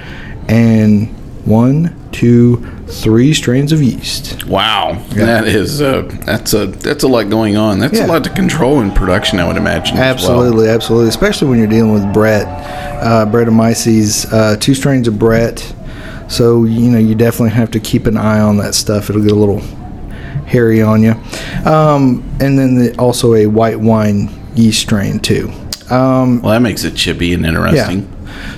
and 0.49 1.09
one, 1.45 1.95
two, 2.13 2.57
three 2.87 3.33
strains 3.33 3.73
of 3.73 3.83
yeast. 3.83 4.45
Wow, 4.47 5.03
that 5.15 5.47
is 5.47 5.81
uh, 5.81 6.03
that's 6.25 6.53
a 6.55 6.67
that's 6.67 7.05
a 7.05 7.09
lot 7.09 7.29
going 7.31 7.57
on. 7.57 7.79
That's 7.79 7.99
Yeah. 7.99 8.07
a 8.07 8.09
lot 8.09 8.25
to 8.25 8.31
control 8.31 8.81
in 8.81 8.91
production, 8.91 9.39
I 9.41 9.47
would 9.47 9.57
imagine. 9.57 9.97
as 9.97 10.23
well. 10.23 10.41
Absolutely, 10.43 10.69
absolutely. 10.69 11.09
Especially 11.09 11.49
when 11.49 11.59
you're 11.59 11.67
dealing 11.69 11.93
with 11.93 12.13
Brett, 12.13 12.47
uh, 13.03 13.27
Brettanomyces, 13.27 14.31
uh, 14.33 14.57
two 14.57 14.75
strains 14.75 15.09
of 15.09 15.19
Brett. 15.19 15.75
So 16.29 16.65
you 16.65 16.91
know 16.91 16.99
you 16.99 17.15
definitely 17.15 17.51
have 17.51 17.71
to 17.73 17.81
keep 17.81 18.07
an 18.07 18.17
eye 18.17 18.41
on 18.41 18.59
that 18.59 18.75
stuff. 18.75 19.09
It'll 19.09 19.23
get 19.23 19.33
a 19.33 19.35
little 19.35 19.63
hairy 20.47 20.83
on 20.83 21.03
you. 21.03 21.13
Um, 21.65 22.23
and 22.41 22.59
then 22.59 22.75
the, 22.77 22.95
also 22.99 23.35
a 23.35 23.47
white 23.47 23.81
wine 23.81 24.31
yeast 24.55 24.81
strain 24.81 25.19
too. 25.21 25.51
Um, 25.91 26.43
Well, 26.43 26.53
that 26.53 26.61
makes 26.63 26.85
it 26.85 26.95
chippy 26.95 27.33
and 27.35 27.45
interesting. 27.47 28.09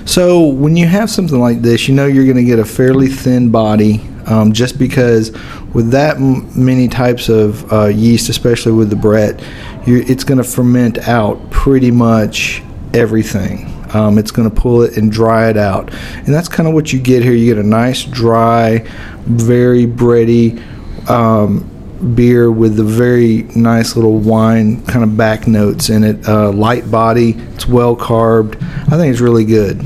so 0.05 0.41
when 0.47 0.75
you 0.75 0.85
have 0.87 1.09
something 1.09 1.39
like 1.39 1.61
this, 1.61 1.87
you 1.87 1.95
know 1.95 2.05
you're 2.05 2.25
going 2.25 2.37
to 2.37 2.43
get 2.43 2.59
a 2.59 2.65
fairly 2.65 3.07
thin 3.07 3.49
body, 3.49 4.01
um, 4.27 4.51
just 4.53 4.77
because 4.77 5.31
with 5.73 5.91
that 5.91 6.17
m- 6.17 6.49
many 6.55 6.87
types 6.87 7.29
of 7.29 7.71
uh, 7.71 7.85
yeast, 7.87 8.29
especially 8.29 8.73
with 8.73 8.89
the 8.89 8.95
Brett, 8.95 9.41
it's 9.87 10.23
going 10.23 10.37
to 10.37 10.43
ferment 10.43 11.07
out 11.07 11.49
pretty 11.49 11.89
much 11.91 12.61
everything. 12.93 13.67
Um, 13.93 14.17
it's 14.17 14.31
going 14.31 14.49
to 14.49 14.55
pull 14.55 14.83
it 14.83 14.95
and 14.97 15.11
dry 15.11 15.49
it 15.49 15.57
out, 15.57 15.93
and 16.15 16.27
that's 16.27 16.47
kind 16.47 16.67
of 16.67 16.73
what 16.73 16.93
you 16.93 16.99
get 16.99 17.23
here. 17.23 17.33
You 17.33 17.53
get 17.55 17.63
a 17.63 17.67
nice, 17.67 18.03
dry, 18.03 18.85
very 19.25 19.85
bready. 19.87 20.61
Um, 21.09 21.69
beer 22.01 22.51
with 22.51 22.75
the 22.75 22.83
very 22.83 23.43
nice 23.55 23.95
little 23.95 24.17
wine 24.17 24.83
kind 24.85 25.03
of 25.03 25.15
back 25.15 25.47
notes 25.47 25.89
in 25.89 26.03
it. 26.03 26.27
Uh, 26.27 26.51
light 26.51 26.89
body, 26.89 27.31
it's 27.53 27.67
well 27.67 27.95
carbed. 27.95 28.57
I 28.61 28.97
think 28.97 29.11
it's 29.11 29.21
really 29.21 29.45
good. 29.45 29.79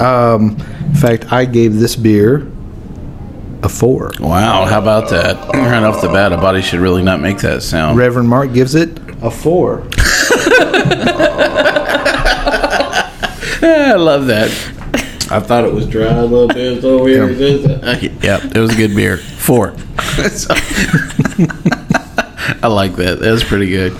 Um, 0.00 0.56
in 0.86 0.94
fact, 0.94 1.32
I 1.32 1.44
gave 1.44 1.74
this 1.74 1.96
beer 1.96 2.50
a 3.62 3.68
four. 3.68 4.12
Wow, 4.20 4.64
how 4.66 4.80
about 4.80 5.10
that? 5.10 5.36
Right 5.64 5.82
off 5.82 6.00
the 6.02 6.08
bat, 6.08 6.32
a 6.32 6.36
body 6.36 6.62
should 6.62 6.80
really 6.80 7.02
not 7.02 7.20
make 7.20 7.38
that 7.38 7.62
sound. 7.62 7.98
Reverend 7.98 8.28
Mark 8.28 8.52
gives 8.52 8.74
it 8.74 8.98
a 9.22 9.30
four. 9.30 9.82
I 13.66 13.94
love 13.96 14.26
that. 14.26 14.50
I 15.34 15.40
thought 15.40 15.64
it 15.64 15.74
was 15.74 15.88
dry 15.88 16.06
a 16.06 16.24
little 16.24 16.46
bit. 16.46 16.80
So 16.80 17.02
weird. 17.02 17.36
Yep, 18.22 18.54
it 18.54 18.60
was 18.60 18.72
a 18.72 18.76
good 18.76 18.94
beer. 18.94 19.16
Four. 19.16 19.74
I 22.62 22.68
like 22.68 22.94
that. 22.96 23.18
That 23.18 23.32
was 23.32 23.42
pretty 23.42 23.68
good. 23.68 23.94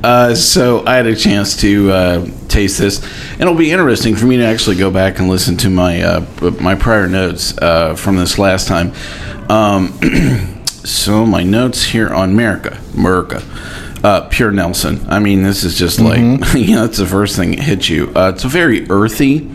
uh, 0.04 0.34
so 0.34 0.86
I 0.86 0.94
had 0.94 1.06
a 1.06 1.14
chance 1.14 1.58
to 1.58 1.92
uh, 1.92 2.26
taste 2.48 2.78
this, 2.78 3.04
and 3.32 3.42
it'll 3.42 3.54
be 3.54 3.72
interesting 3.72 4.16
for 4.16 4.24
me 4.24 4.38
to 4.38 4.46
actually 4.46 4.76
go 4.76 4.90
back 4.90 5.18
and 5.18 5.28
listen 5.28 5.54
to 5.58 5.68
my 5.68 6.00
uh, 6.00 6.24
my 6.62 6.74
prior 6.74 7.06
notes 7.06 7.54
uh, 7.58 7.94
from 7.94 8.16
this 8.16 8.38
last 8.38 8.66
time. 8.66 8.90
Um, 9.50 9.92
so 10.64 11.26
my 11.26 11.42
notes 11.42 11.84
here 11.84 12.08
on 12.08 12.30
America, 12.30 12.80
America. 12.94 13.42
Uh, 14.04 14.28
pure 14.28 14.50
Nelson. 14.50 15.00
I 15.08 15.18
mean, 15.18 15.42
this 15.42 15.64
is 15.64 15.78
just 15.78 15.98
like 15.98 16.18
you 16.54 16.74
know, 16.74 16.86
that's 16.86 16.98
the 16.98 17.06
first 17.06 17.36
thing 17.36 17.52
that 17.52 17.60
hits 17.60 17.88
you. 17.88 18.12
Uh, 18.14 18.32
it's 18.34 18.44
a 18.44 18.48
very 18.48 18.86
earthy 18.90 19.50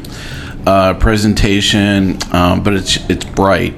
uh, 0.65 0.95
presentation, 0.95 2.17
um, 2.33 2.63
but 2.63 2.73
it's 2.73 2.97
it's 3.09 3.25
bright. 3.25 3.75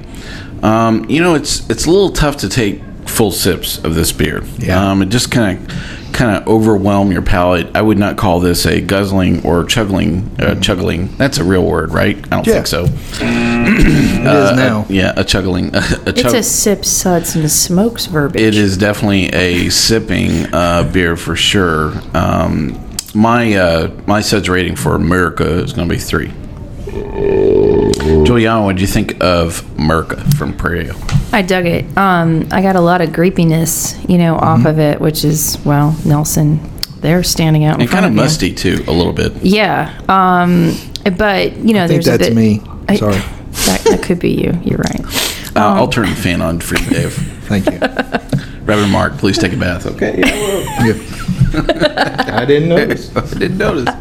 Um, 0.62 1.04
you 1.10 1.22
know, 1.22 1.34
it's 1.34 1.68
it's 1.68 1.84
a 1.84 1.90
little 1.90 2.10
tough 2.10 2.38
to 2.38 2.48
take 2.48 2.82
full 3.06 3.32
sips 3.32 3.84
of 3.84 3.94
this 3.94 4.12
beer. 4.12 4.42
Yeah. 4.58 4.90
Um, 4.90 5.02
it 5.02 5.10
just 5.10 5.30
kind 5.30 5.58
of 5.58 6.01
kind 6.12 6.36
of 6.36 6.46
overwhelm 6.48 7.10
your 7.12 7.22
palate. 7.22 7.68
I 7.74 7.82
would 7.82 7.98
not 7.98 8.16
call 8.16 8.40
this 8.40 8.66
a 8.66 8.80
guzzling 8.80 9.44
or 9.44 9.64
chuggling. 9.64 10.30
Uh, 10.38 10.54
chuggling. 10.60 11.16
That's 11.16 11.38
a 11.38 11.44
real 11.44 11.64
word, 11.64 11.92
right? 11.92 12.16
I 12.16 12.28
don't 12.28 12.46
Yeah. 12.46 12.54
think 12.54 12.66
so. 12.66 12.84
It 12.84 14.26
is 14.26 14.56
now. 14.56 14.86
Yeah, 14.88 15.12
a 15.16 15.24
chuggling. 15.24 15.70
A, 15.74 15.82
It's 16.06 16.22
chug- 16.22 16.34
a 16.34 16.42
sip, 16.42 16.84
suds, 16.84 17.34
and 17.34 17.50
smokes 17.50 18.06
verbiage. 18.06 18.42
it 18.42 18.54
is 18.56 18.76
definitely 18.76 19.26
a 19.32 19.68
sipping 19.70 20.52
uh, 20.54 20.88
beer 20.92 21.16
for 21.16 21.34
sure. 21.36 21.92
Um, 22.14 22.78
my 23.14 23.54
uh, 23.54 23.90
my 24.06 24.20
suds 24.20 24.48
rating 24.48 24.76
for 24.76 24.94
America 24.94 25.44
is 25.62 25.72
going 25.72 25.88
to 25.88 25.94
be 25.94 26.00
three. 26.00 26.32
Julieanna, 26.86 28.64
what 28.64 28.76
do 28.76 28.82
you 28.82 28.88
think 28.88 29.22
of 29.22 29.62
America 29.78 30.22
from 30.36 30.54
Prairie? 30.56 30.90
Ale? 31.32 31.38
I 31.38 31.42
dug 31.42 31.66
it. 31.66 31.96
Um, 31.96 32.48
I 32.52 32.62
got 32.62 32.76
a 32.76 32.80
lot 32.80 33.00
of 33.00 33.12
creepiness, 33.12 33.96
you 34.08 34.18
know, 34.18 34.34
Mm-hmm. 34.36 34.44
off 34.44 34.66
of 34.66 34.78
it, 34.78 35.00
which 35.00 35.24
is 35.24 35.58
well, 35.64 35.96
Nelson. 36.04 36.60
They're 37.00 37.22
standing 37.24 37.64
out 37.64 37.74
in 37.76 37.80
And 37.82 37.90
front 37.90 38.04
kind 38.04 38.06
of 38.06 38.10
of 38.12 38.16
you. 38.16 38.22
musty 38.22 38.54
too, 38.54 38.84
a 38.86 38.92
little 38.92 39.12
bit. 39.12 39.32
Yeah. 39.42 39.92
Um, 40.08 40.72
but 41.16 41.56
you 41.56 41.74
know, 41.74 41.84
I 41.84 41.88
think 41.88 42.04
there's 42.04 42.18
that's 42.18 42.28
a 42.28 42.34
bit, 42.34 42.36
me. 42.36 42.62
I- 42.88 42.96
Sorry. 42.96 43.14
that, 43.66 43.80
that 43.90 44.02
could 44.02 44.18
be 44.20 44.30
you. 44.30 44.52
You're 44.64 44.78
right. 44.78 45.00
Uh, 45.56 45.74
I'll 45.74 45.88
turn 45.88 46.08
the 46.08 46.14
fan 46.16 46.40
on 46.40 46.60
for 46.60 46.78
you, 46.78 46.88
Dave. 46.90 47.12
Thank 47.48 47.66
you. 47.66 47.78
Reverend 48.64 48.92
Mark, 48.92 49.18
please 49.18 49.36
take 49.36 49.52
a 49.52 49.56
bath. 49.56 49.84
Okay. 49.86 50.22
I 52.32 52.44
didn't 52.44 52.68
notice. 52.68 53.14
I 53.16 53.20
didn't 53.38 53.58
notice. 53.58 53.94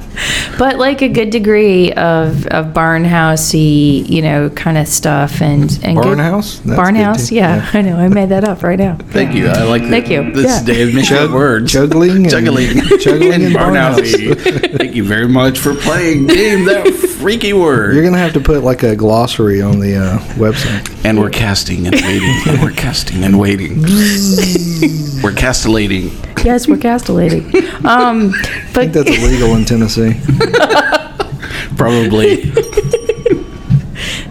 But 0.58 0.78
like 0.78 1.02
a 1.02 1.08
good 1.10 1.30
degree 1.32 1.92
of 1.94 2.46
of 2.48 2.68
barnhousey, 2.74 4.08
you 4.10 4.22
know, 4.22 4.50
kind 4.52 4.78
of 4.78 4.88
stuff, 4.88 5.42
and 5.42 5.64
and 5.84 5.98
good- 5.98 6.18
Barnhouse? 6.18 6.62
That's 6.64 6.80
Barnhouse, 6.80 7.18
good 7.24 7.28
too. 7.30 7.36
yeah, 7.36 7.56
Yeah. 7.56 7.70
I 7.74 7.82
know. 7.82 7.98
I 7.98 8.08
made 8.08 8.30
that 8.30 8.44
up 8.44 8.64
right 8.64 8.78
now. 8.80 8.98
Thank 9.10 9.34
you. 9.36 9.48
I 9.48 9.64
like 9.64 9.84
Thank 9.84 10.10
you. 10.10 10.32
This 10.32 10.46
Yeah. 10.46 10.64
Dave 10.64 10.94
making 10.94 11.10
Chug- 11.10 11.32
words. 11.34 11.72
juggling 11.72 12.12
and- 12.18 12.30
Juggling. 12.30 12.78
juggling 13.00 13.34
and 13.46 13.56
barnhousey. 13.56 14.78
Thank 14.78 14.96
you 14.96 15.04
very 15.04 15.28
much 15.28 15.60
for 15.60 15.74
playing 15.76 16.28
game 16.28 16.66
that 16.66 16.86
freaky 17.22 17.54
word. 17.54 17.94
You're 17.94 18.04
gonna 18.04 18.18
have 18.18 18.34
to 18.34 18.40
put 18.40 18.64
like 18.64 18.84
a 18.84 18.96
glossary 18.96 19.62
on 19.62 19.80
the 19.80 19.96
uh, 19.96 20.18
website. 20.36 21.06
And 21.06 21.20
we're 21.20 21.30
casting 21.30 21.86
and 21.88 21.96
waiting. 21.96 22.36
And 22.48 22.62
we're 22.62 22.72
casting 22.72 23.24
and 23.24 23.40
waiting. 23.40 23.82
we're 25.24 25.34
castellating. 25.34 26.12
Yes, 26.44 26.68
we're 26.68 26.78
castellating. 26.78 27.56
Um, 27.86 28.34
I 28.34 28.70
but 28.74 28.82
think 28.82 28.94
that's 28.94 29.10
illegal 29.10 29.56
in 29.56 29.66
Tennessee. 29.66 30.14
Probably. 31.78 32.52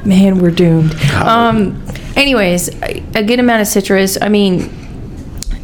man, 0.05 0.41
we're 0.41 0.51
doomed. 0.51 0.95
Um, 1.15 1.83
anyways, 2.17 2.69
a 2.83 3.03
a 3.15 3.23
good 3.23 3.39
amount 3.39 3.63
of 3.63 3.69
citrus. 3.69 4.19
I 4.21 4.29
mean, 4.29 4.69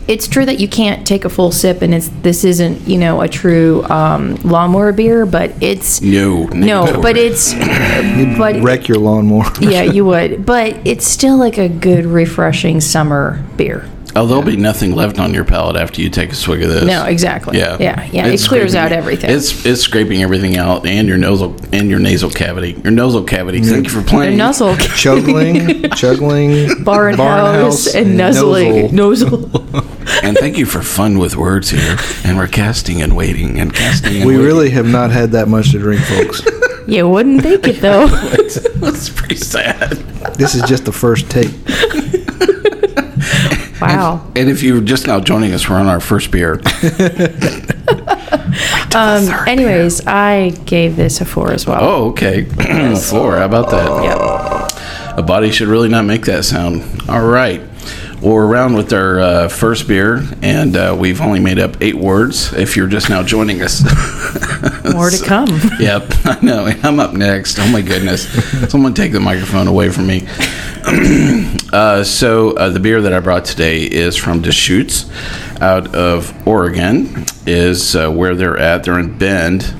it's 0.08 0.28
true 0.28 0.44
that 0.44 0.60
you 0.60 0.68
can't 0.68 1.06
take 1.06 1.24
a 1.24 1.28
full 1.28 1.50
sip, 1.52 1.82
and 1.82 1.94
it's 1.94 2.08
this 2.22 2.44
isn't 2.44 2.86
you 2.88 2.98
know 2.98 3.20
a 3.20 3.28
true 3.28 3.84
um, 3.84 4.36
lawnmower 4.36 4.92
beer, 4.92 5.26
but 5.26 5.52
it's 5.60 6.00
No, 6.00 6.44
no, 6.46 7.00
but 7.00 7.16
it's 7.16 7.54
but 8.38 8.60
Wreck 8.62 8.88
your 8.88 8.98
lawnmower. 8.98 9.50
yeah, 9.60 9.82
you 9.82 10.04
would, 10.04 10.46
but 10.46 10.76
it's 10.86 11.06
still 11.06 11.36
like 11.36 11.58
a 11.58 11.68
good, 11.68 12.06
refreshing 12.06 12.80
summer 12.80 13.44
beer. 13.56 13.88
Oh, 14.16 14.26
there'll 14.26 14.42
be 14.42 14.56
nothing 14.56 14.92
left 14.94 15.18
on 15.18 15.32
your 15.32 15.44
palate 15.44 15.76
after 15.76 16.00
you 16.02 16.10
take 16.10 16.32
a 16.32 16.34
swig 16.34 16.62
of 16.62 16.70
this. 16.70 16.84
No, 16.84 17.04
exactly. 17.04 17.58
Yeah, 17.58 17.76
yeah, 17.78 18.08
yeah. 18.12 18.26
It's 18.26 18.44
it 18.44 18.48
clears 18.48 18.72
scraping- 18.72 18.92
out 18.92 18.92
everything. 18.92 19.30
It's 19.30 19.64
it's 19.64 19.82
scraping 19.82 20.22
everything 20.22 20.56
out, 20.56 20.86
and 20.86 21.06
your 21.06 21.18
nasal 21.18 21.54
and 21.72 21.88
your 21.88 21.98
nasal 22.00 22.30
cavity. 22.30 22.72
Your 22.82 22.90
nasal 22.92 23.22
cavity. 23.24 23.60
Thank 23.62 23.84
you 23.84 23.90
for 23.90 24.00
the 24.00 24.08
playing. 24.08 24.36
nuzzle, 24.36 24.76
Chuggling, 24.76 25.82
juggling, 25.96 26.82
bar 26.84 27.08
and 27.08 27.18
house, 27.18 27.94
and 27.94 28.16
nuzzling, 28.16 28.94
nozzle. 28.94 29.48
nozzle. 29.48 29.82
And 30.22 30.36
thank 30.38 30.56
you 30.56 30.66
for 30.66 30.82
fun 30.82 31.18
with 31.18 31.36
words 31.36 31.70
here. 31.70 31.96
And 32.24 32.36
we're 32.38 32.46
casting 32.46 33.02
and 33.02 33.16
waiting 33.16 33.58
and 33.58 33.74
casting. 33.74 34.16
And 34.18 34.24
We 34.26 34.34
waiting. 34.34 34.46
really 34.46 34.70
have 34.70 34.86
not 34.86 35.10
had 35.10 35.32
that 35.32 35.46
much 35.48 35.72
to 35.72 35.78
drink, 35.78 36.00
folks. 36.02 36.40
you 36.86 37.08
wouldn't 37.08 37.42
think 37.42 37.66
it 37.66 37.80
though. 37.80 38.06
That's 38.06 39.10
pretty 39.10 39.36
sad. 39.36 39.90
This 40.36 40.54
is 40.54 40.62
just 40.62 40.84
the 40.84 40.92
first 40.92 41.28
take. 41.28 41.50
Wow. 43.80 44.30
And 44.34 44.48
if 44.48 44.62
you're 44.62 44.80
just 44.80 45.06
now 45.06 45.20
joining 45.20 45.52
us, 45.52 45.68
we're 45.68 45.76
on 45.76 45.86
our 45.86 46.00
first 46.00 46.30
beer. 46.30 46.60
Um, 48.94 49.28
anyways, 49.46 50.06
I 50.06 50.50
gave 50.64 50.96
this 50.96 51.20
a 51.20 51.26
four 51.26 51.52
as 51.52 51.66
well. 51.66 51.78
Oh, 51.82 52.10
okay. 52.10 52.44
Four. 53.10 53.36
How 53.36 53.44
about 53.44 53.68
that? 53.70 54.72
Yep. 55.12 55.18
A 55.18 55.22
body 55.22 55.50
should 55.50 55.68
really 55.68 55.90
not 55.90 56.06
make 56.06 56.24
that 56.24 56.46
sound. 56.46 56.82
All 57.06 57.26
right. 57.26 57.60
Well, 58.22 58.32
we're 58.32 58.46
around 58.46 58.74
with 58.74 58.94
our 58.94 59.20
uh, 59.20 59.48
first 59.48 59.86
beer, 59.86 60.22
and 60.40 60.74
uh, 60.74 60.96
we've 60.98 61.20
only 61.20 61.40
made 61.40 61.58
up 61.58 61.76
eight 61.82 61.96
words. 61.96 62.54
If 62.54 62.74
you're 62.74 62.86
just 62.86 63.10
now 63.10 63.22
joining 63.22 63.60
us, 63.60 63.82
More 64.94 65.10
to 65.10 65.22
come. 65.22 65.48
yep, 65.78 66.04
I 66.24 66.38
know. 66.40 66.64
I'm 66.64 66.98
up 66.98 67.12
next. 67.12 67.58
Oh 67.58 67.68
my 67.70 67.82
goodness! 67.82 68.26
Someone 68.70 68.94
take 68.94 69.12
the 69.12 69.20
microphone 69.20 69.68
away 69.68 69.90
from 69.90 70.06
me. 70.06 70.26
uh, 71.76 72.02
so 72.04 72.52
uh, 72.52 72.70
the 72.70 72.80
beer 72.80 73.02
that 73.02 73.12
I 73.12 73.20
brought 73.20 73.44
today 73.44 73.82
is 73.82 74.16
from 74.16 74.40
Deschutes, 74.40 75.10
out 75.60 75.94
of 75.94 76.32
Oregon. 76.48 77.26
Is 77.46 77.94
uh, 77.94 78.10
where 78.10 78.34
they're 78.34 78.56
at. 78.56 78.84
They're 78.84 78.98
in 78.98 79.18
Bend. 79.18 79.74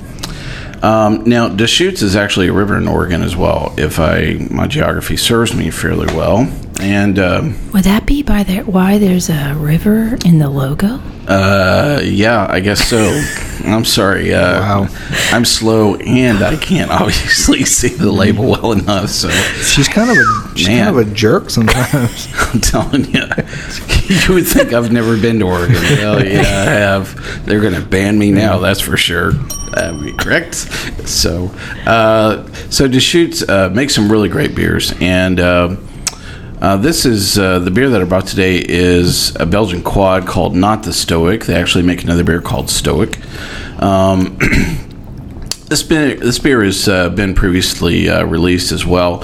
Um, 0.82 1.24
now 1.24 1.48
Deschutes 1.48 2.02
is 2.02 2.14
actually 2.14 2.48
a 2.48 2.52
river 2.52 2.76
in 2.76 2.86
Oregon 2.86 3.22
as 3.22 3.34
well. 3.34 3.74
If 3.78 3.98
I 3.98 4.46
my 4.50 4.66
geography 4.66 5.16
serves 5.16 5.54
me 5.54 5.70
fairly 5.70 6.06
well, 6.14 6.52
and 6.80 7.18
um, 7.18 7.72
Would 7.72 7.84
that 7.84 8.04
be 8.04 8.22
by 8.22 8.42
there? 8.42 8.64
Why 8.64 8.98
there's 8.98 9.30
a 9.30 9.54
river 9.54 10.18
in 10.24 10.38
the 10.38 10.50
logo? 10.50 11.00
Uh, 11.28 12.00
yeah, 12.02 12.46
I 12.48 12.60
guess 12.60 12.84
so. 12.88 13.22
I'm 13.64 13.84
sorry. 13.84 14.32
Uh, 14.32 14.60
Wow. 14.60 14.88
I'm 15.32 15.44
slow 15.44 15.96
and 15.96 16.42
I 16.44 16.56
can't 16.56 16.90
obviously 17.00 17.64
see 17.64 17.88
the 17.88 18.12
label 18.12 18.50
well 18.50 18.72
enough. 18.72 19.10
So 19.10 19.28
She's 19.30 19.88
kind 19.88 20.10
of 20.10 20.16
a 20.16 20.56
she's 20.58 20.68
Man. 20.68 20.84
kind 20.86 20.98
of 21.00 21.08
a 21.08 21.14
jerk 21.14 21.50
sometimes. 21.50 22.28
I'm 22.36 22.60
telling 22.60 23.06
you, 23.06 23.22
you 24.06 24.34
would 24.34 24.46
think 24.46 24.72
I've 24.72 24.92
never 24.92 25.16
been 25.20 25.40
to 25.40 25.46
Oregon. 25.46 25.74
Well, 25.74 26.24
yeah, 26.24 26.40
I 26.40 26.42
have. 26.70 27.44
They're 27.46 27.60
to 27.74 27.80
ban 27.80 28.18
me 28.18 28.30
now. 28.30 28.58
That's 28.58 28.80
for 28.80 28.96
sure. 28.96 29.32
That 29.32 29.94
would 29.94 30.04
be 30.04 30.12
correct. 30.12 30.54
So, 31.08 31.46
uh, 31.86 32.46
so 32.70 32.86
Deschutes 32.88 33.42
uh, 33.48 33.70
makes 33.70 33.94
some 33.94 34.10
really 34.10 34.28
great 34.28 34.54
beers, 34.54 34.94
and 35.00 35.40
uh, 35.40 35.76
uh, 36.60 36.76
this 36.78 37.04
is 37.04 37.38
uh, 37.38 37.58
the 37.58 37.70
beer 37.70 37.90
that 37.90 38.00
I 38.00 38.04
brought 38.04 38.26
today 38.26 38.56
is 38.56 39.36
a 39.36 39.44
Belgian 39.44 39.82
quad 39.82 40.26
called 40.26 40.56
Not 40.56 40.84
the 40.84 40.92
Stoic. 40.92 41.44
They 41.44 41.54
actually 41.54 41.84
make 41.84 42.02
another 42.02 42.24
beer 42.24 42.40
called 42.40 42.70
Stoic. 42.70 43.18
Um, 43.82 44.38
this 45.66 45.82
beer, 45.82 46.14
this 46.14 46.38
beer 46.38 46.64
has 46.64 46.88
uh, 46.88 47.10
been 47.10 47.34
previously 47.34 48.08
uh, 48.08 48.24
released 48.24 48.72
as 48.72 48.86
well, 48.86 49.22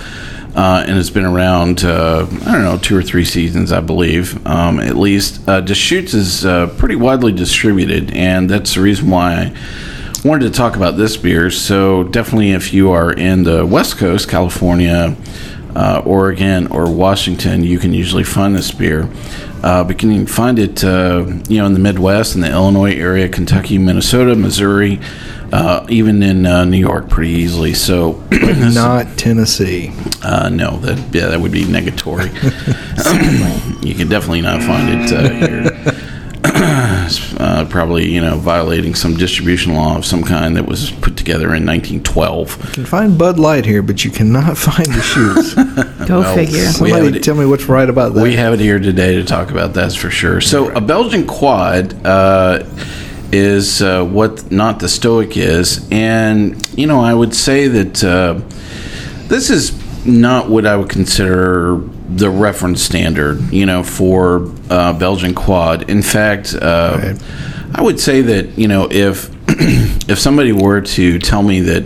uh, 0.55 0.85
and 0.87 0.99
it's 0.99 1.09
been 1.09 1.25
around 1.25 1.85
I 1.85 2.27
don't 2.27 2.65
know 2.65 2.79
two 2.81 2.99
or 2.99 3.03
three 3.03 3.25
seasons, 3.25 3.73
I 3.73 3.81
believe, 3.81 4.47
um, 4.47 4.79
at 4.79 4.97
least. 4.97 5.47
Deschutes 5.47 6.13
is 6.13 6.43
pretty 6.77 6.97
widely 6.97 7.33
distributed, 7.33 8.13
and 8.13 8.51
that's 8.51 8.75
the 8.75 8.83
reason 8.83 9.09
why 9.09 9.33
I 9.33 10.29
wanted 10.29 10.45
to 10.45 10.51
talk 10.51 10.77
about 10.77 10.99
this 10.99 11.17
beer. 11.17 11.51
So 11.51 12.05
definitely, 12.05 12.51
if 12.51 12.75
you 12.75 12.91
are 12.91 13.11
in 13.11 13.45
the 13.45 13.65
West 13.65 13.97
Coast, 13.97 14.29
California. 14.29 15.17
Uh, 15.75 16.03
Oregon 16.05 16.67
or 16.69 16.91
Washington, 16.91 17.63
you 17.65 17.79
can 17.79 17.93
usually 17.95 18.25
find 18.25 18.55
this 18.55 18.71
beer. 18.71 19.09
Uh, 19.63 19.85
but 19.85 20.03
you 20.03 20.09
can 20.11 20.27
find 20.27 20.59
it, 20.59 20.83
uh, 20.85 21.25
you 21.49 21.59
know, 21.59 21.67
in 21.67 21.73
the 21.73 21.79
Midwest, 21.79 22.35
in 22.35 22.41
the 22.41 22.51
Illinois 22.51 22.95
area, 22.95 23.29
Kentucky, 23.29 23.79
Minnesota, 23.79 24.35
Missouri, 24.35 25.01
uh, 25.53 25.87
even 25.89 26.23
in 26.23 26.45
uh, 26.47 26.65
New 26.65 26.79
York, 26.79 27.09
pretty 27.09 27.31
easily. 27.31 27.73
So, 27.73 28.23
Not 28.33 29.17
Tennessee. 29.17 29.93
uh, 30.23 30.49
no, 30.49 30.79
that 30.79 30.99
yeah, 31.15 31.29
that 31.29 31.41
would 31.41 31.53
be 31.53 31.63
negatory. 31.65 32.29
you 33.85 33.95
can 33.95 34.09
definitely 34.09 34.41
not 34.41 34.63
find 34.63 34.89
it 34.89 35.13
uh, 35.13 35.72
here. 37.19 37.37
uh, 37.41 37.65
probably, 37.69 38.09
you 38.11 38.21
know, 38.21 38.37
violating 38.37 38.95
some 38.95 39.17
distribution 39.17 39.75
law 39.75 39.97
of 39.97 40.05
some 40.05 40.23
kind 40.23 40.57
that 40.57 40.67
was 40.67 40.91
put 40.91 41.17
together 41.17 41.55
in 41.55 41.65
1912. 41.67 42.65
You 42.69 42.71
can 42.73 42.85
find 42.87 43.19
Bud 43.19 43.39
Light 43.39 43.65
here, 43.67 43.83
but 43.83 44.05
you 44.05 44.11
cannot 44.11 44.57
find 44.69 44.87
Deschutes. 44.87 45.55
Go 46.07 46.21
Well, 46.21 46.35
figure. 46.35 46.65
Somebody 46.67 47.17
it- 47.19 47.23
tell 47.23 47.37
me 47.37 47.47
what's 47.47 47.65
right 47.67 47.89
about 47.89 48.15
that. 48.15 48.23
We 48.23 48.35
have 48.37 48.55
it 48.55 48.61
here 48.61 48.79
today 48.79 49.15
to 49.17 49.25
talk 49.25 49.51
about 49.51 49.73
that's 49.75 49.95
for 49.95 50.11
sure. 50.11 50.41
So 50.41 50.71
a 50.71 50.81
Belgian 50.81 51.27
quad 51.27 51.95
uh, 52.07 52.65
is 53.33 53.81
uh, 53.83 54.05
what 54.05 54.51
not 54.51 54.79
the 54.81 54.89
Stoic 54.89 55.37
is, 55.37 55.89
and 55.91 56.61
you 56.79 56.87
know 56.87 57.01
I 57.01 57.15
would 57.15 57.35
say 57.35 57.69
that 57.69 58.03
uh, 58.05 58.41
this 59.29 59.49
is 59.51 59.73
not 60.05 60.49
what 60.51 60.67
I 60.67 60.77
would 60.77 60.89
consider 60.91 61.77
the 62.17 62.31
reference 62.31 62.83
standard. 62.83 63.41
You 63.53 63.67
know 63.67 63.83
for 63.83 64.51
uh, 64.71 64.93
Belgian 64.99 65.35
quad. 65.35 65.89
In 65.91 66.03
fact, 66.03 66.55
uh, 66.55 66.99
Right. 67.03 67.23
I 67.75 67.83
would 67.83 67.99
say 67.99 68.21
that 68.23 68.59
you 68.59 68.69
know 68.69 68.89
if 68.91 69.31
if 70.09 70.19
somebody 70.19 70.53
were 70.53 70.81
to 70.81 71.19
tell 71.19 71.43
me 71.43 71.61
that 71.63 71.85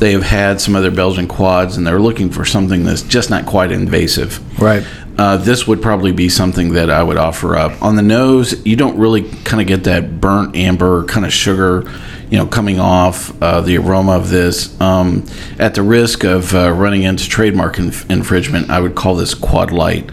they 0.00 0.12
have 0.12 0.22
had 0.24 0.60
some 0.60 0.74
other 0.76 0.90
Belgian 0.90 1.28
quads 1.28 1.76
and 1.76 1.86
they're 1.86 2.00
looking 2.00 2.28
for 2.30 2.44
something 2.44 2.84
that's 2.84 3.02
just 3.02 3.30
not 3.30 3.46
quite 3.46 3.70
invasive, 3.72 4.40
right. 4.60 4.84
Uh, 5.16 5.36
this 5.36 5.66
would 5.66 5.80
probably 5.80 6.12
be 6.12 6.28
something 6.28 6.72
that 6.72 6.90
I 6.90 7.02
would 7.02 7.16
offer 7.16 7.56
up. 7.56 7.80
On 7.82 7.96
the 7.96 8.02
nose, 8.02 8.64
you 8.66 8.76
don't 8.76 8.98
really 8.98 9.22
kind 9.44 9.60
of 9.60 9.66
get 9.66 9.84
that 9.84 10.20
burnt 10.20 10.56
amber 10.56 11.04
kind 11.04 11.24
of 11.24 11.32
sugar, 11.32 11.90
you 12.30 12.38
know, 12.38 12.46
coming 12.46 12.80
off 12.80 13.40
uh, 13.42 13.60
the 13.60 13.78
aroma 13.78 14.12
of 14.12 14.30
this. 14.30 14.78
Um, 14.80 15.24
at 15.58 15.74
the 15.74 15.82
risk 15.82 16.24
of 16.24 16.54
uh, 16.54 16.72
running 16.72 17.04
into 17.04 17.28
trademark 17.28 17.78
inf- 17.78 18.10
infringement, 18.10 18.70
I 18.70 18.80
would 18.80 18.96
call 18.96 19.14
this 19.14 19.34
Quad 19.34 19.70
Light. 19.70 20.10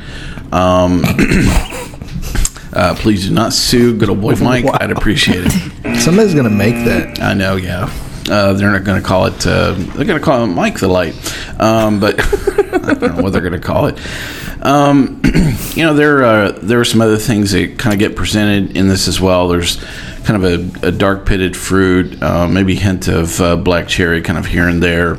Um, 0.52 1.04
uh, 2.74 2.96
please 2.98 3.28
do 3.28 3.34
not 3.34 3.54
sue 3.54 3.98
good 3.98 4.10
old 4.10 4.22
boy 4.22 4.36
Mike. 4.36 4.66
I'd 4.82 4.92
appreciate 4.92 5.46
it. 5.48 6.00
Somebody's 6.00 6.36
gonna 6.36 6.50
make 6.50 6.76
that. 6.86 7.20
I 7.22 7.34
know, 7.34 7.56
yeah. 7.56 7.92
Uh, 8.30 8.54
they're 8.54 8.72
not 8.72 8.84
going 8.84 9.02
to 9.02 9.06
call 9.06 9.26
it. 9.26 9.46
Uh, 9.46 9.72
they're 9.74 10.06
going 10.06 10.20
to 10.20 10.20
call 10.20 10.44
it 10.44 10.48
Mike 10.48 10.80
the 10.80 10.88
Light, 10.88 11.16
um, 11.60 12.00
but 12.00 12.20
I 12.20 12.94
don't 12.94 13.18
know 13.18 13.24
what 13.24 13.34
they're 13.34 13.42
going 13.42 13.54
to 13.54 13.60
call 13.60 13.88
it. 13.88 14.00
Um, 14.62 15.22
you 15.74 15.84
know, 15.84 15.94
there 15.94 16.24
uh, 16.24 16.52
there 16.62 16.80
are 16.80 16.86
some 16.86 17.02
other 17.02 17.18
things 17.18 17.52
that 17.52 17.78
kind 17.78 17.94
of 17.94 18.00
get 18.00 18.16
presented 18.16 18.78
in 18.78 18.88
this 18.88 19.08
as 19.08 19.20
well. 19.20 19.48
There's 19.48 19.84
kind 20.24 20.44
of 20.44 20.84
a, 20.84 20.88
a 20.88 20.92
dark 20.92 21.26
pitted 21.26 21.58
fruit, 21.58 22.22
uh, 22.22 22.48
maybe 22.48 22.76
hint 22.76 23.08
of 23.08 23.40
uh, 23.42 23.56
black 23.56 23.88
cherry, 23.88 24.22
kind 24.22 24.38
of 24.38 24.46
here 24.46 24.68
and 24.68 24.82
there. 24.82 25.18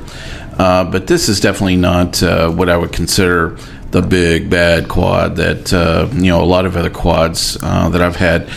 Uh, 0.59 0.85
but 0.85 1.07
this 1.07 1.29
is 1.29 1.41
definitely 1.41 1.77
not 1.77 2.23
uh, 2.23 2.51
what 2.51 2.69
I 2.69 2.77
would 2.77 2.93
consider 2.93 3.57
the 3.91 4.03
big 4.03 4.49
bad 4.49 4.89
quad 4.89 5.37
that 5.37 5.73
uh, 5.73 6.09
you 6.13 6.31
know 6.31 6.43
a 6.43 6.47
lot 6.47 6.67
of 6.67 6.77
other 6.77 6.91
quads 6.91 7.55
that 7.55 8.01
I've 8.01 8.17
had. 8.17 8.51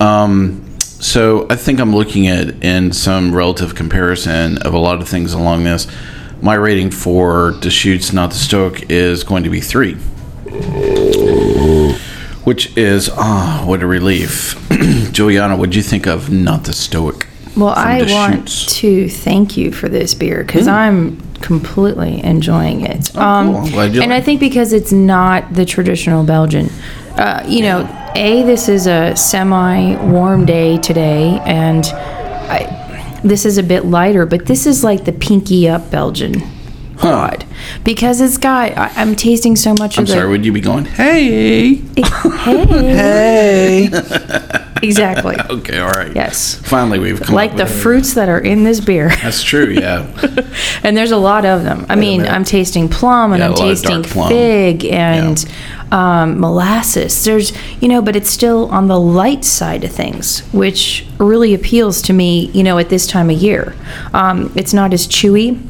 Um, 0.00 0.62
so 0.80 1.46
I 1.48 1.56
think 1.56 1.78
I'm 1.78 1.94
looking 1.94 2.26
at 2.26 2.64
in 2.64 2.92
some 2.92 3.34
relative 3.34 3.74
comparison 3.74 4.58
of 4.58 4.74
a 4.74 4.78
lot 4.78 5.00
of 5.00 5.08
things 5.08 5.32
along 5.32 5.64
this. 5.64 5.86
My 6.42 6.54
rating 6.54 6.90
for 6.90 7.52
Deschutes, 7.60 8.12
not 8.12 8.30
the 8.30 8.36
Stoic, 8.36 8.90
is 8.90 9.24
going 9.24 9.44
to 9.44 9.50
be 9.50 9.60
three, 9.60 9.96
which 12.44 12.76
is 12.76 13.10
ah, 13.12 13.64
what 13.66 13.82
a 13.82 13.86
relief. 13.86 14.54
Julieanna, 14.68 15.58
what 15.58 15.70
do 15.70 15.76
you 15.76 15.82
think 15.82 16.06
of 16.06 16.30
not 16.30 16.64
the 16.64 16.72
Stoic? 16.72 17.26
Well, 17.56 17.74
I 17.74 18.02
want 18.08 18.68
to 18.68 19.08
thank 19.08 19.56
you 19.56 19.72
for 19.72 19.88
this 19.88 20.14
beer 20.14 20.44
because 20.44 20.68
I'm 20.68 21.18
completely 21.40 22.22
enjoying 22.22 22.82
it. 22.82 23.10
Oh, 23.16 23.60
cool. 23.62 23.70
Glad 23.70 23.94
you 23.94 24.02
and 24.02 24.10
like 24.10 24.22
I 24.22 24.24
think 24.24 24.40
because 24.40 24.72
it's 24.72 24.92
not 24.92 25.54
the 25.54 25.64
traditional 25.64 26.22
Belgian. 26.22 26.68
Uh, 27.16 27.42
you 27.48 27.62
know, 27.62 27.88
a 28.14 28.42
this 28.42 28.68
is 28.68 28.86
a 28.86 29.16
semi-warm 29.16 30.44
day 30.44 30.76
today, 30.78 31.40
and 31.46 31.86
I, 31.86 33.20
this 33.24 33.46
is 33.46 33.58
a 33.58 33.62
bit 33.62 33.86
lighter, 33.86 34.26
but 34.26 34.46
this 34.46 34.66
is 34.66 34.84
like 34.84 35.04
the 35.04 35.12
pinky 35.12 35.68
up 35.68 35.90
Belgian. 35.90 36.42
Quad 36.96 37.44
because 37.84 38.20
it's 38.20 38.38
got. 38.38 38.76
I, 38.76 38.90
I'm 38.96 39.14
tasting 39.16 39.56
so 39.56 39.74
much 39.78 39.98
I'm 39.98 40.02
of 40.02 40.08
the. 40.08 40.14
sorry, 40.14 40.28
would 40.28 40.44
you 40.44 40.52
be 40.52 40.60
going, 40.60 40.84
hey? 40.84 41.74
hey, 41.74 41.96
Hey, 43.86 43.88
exactly. 44.82 45.36
Okay, 45.56 45.78
all 45.78 45.90
right. 45.90 46.14
Yes. 46.14 46.56
Finally, 46.56 46.98
we've 46.98 47.20
come 47.20 47.34
Like 47.34 47.56
the 47.56 47.66
fruits 47.66 48.14
that 48.14 48.28
are 48.28 48.38
in 48.38 48.64
this 48.64 48.80
beer. 48.80 49.08
That's 49.22 49.42
true, 49.42 49.68
yeah. 49.68 50.06
and 50.82 50.96
there's 50.96 51.12
a 51.12 51.16
lot 51.16 51.44
of 51.44 51.62
them. 51.62 51.86
I 51.88 51.96
mean, 51.96 52.22
I'm 52.22 52.44
tasting 52.44 52.88
plum 52.88 53.32
and 53.32 53.40
Yeah, 53.40 53.46
I'm 53.46 53.52
a 53.52 53.56
lot 53.56 53.70
of 53.70 53.82
tasting 53.82 54.02
fig 54.28 54.84
and 54.84 55.44
um, 55.92 56.40
molasses. 56.40 57.24
There's, 57.24 57.52
you 57.80 57.88
know, 57.88 58.02
but 58.02 58.16
it's 58.16 58.30
still 58.30 58.66
on 58.70 58.88
the 58.88 58.98
light 58.98 59.44
side 59.44 59.84
of 59.84 59.92
things, 59.92 60.40
which 60.52 61.06
really 61.18 61.54
appeals 61.54 62.02
to 62.02 62.12
me, 62.12 62.46
you 62.50 62.62
know, 62.62 62.78
at 62.78 62.88
this 62.88 63.06
time 63.06 63.30
of 63.30 63.36
year. 63.36 63.74
Um, 64.12 64.52
it's 64.56 64.74
not 64.74 64.92
as 64.92 65.06
chewy 65.06 65.60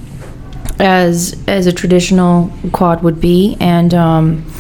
as 0.79 1.43
as 1.47 1.67
a 1.67 1.73
traditional 1.73 2.53
quad 2.73 3.03
would 3.03 3.21
be, 3.21 3.57
and 3.61 3.95
um, 3.95 4.51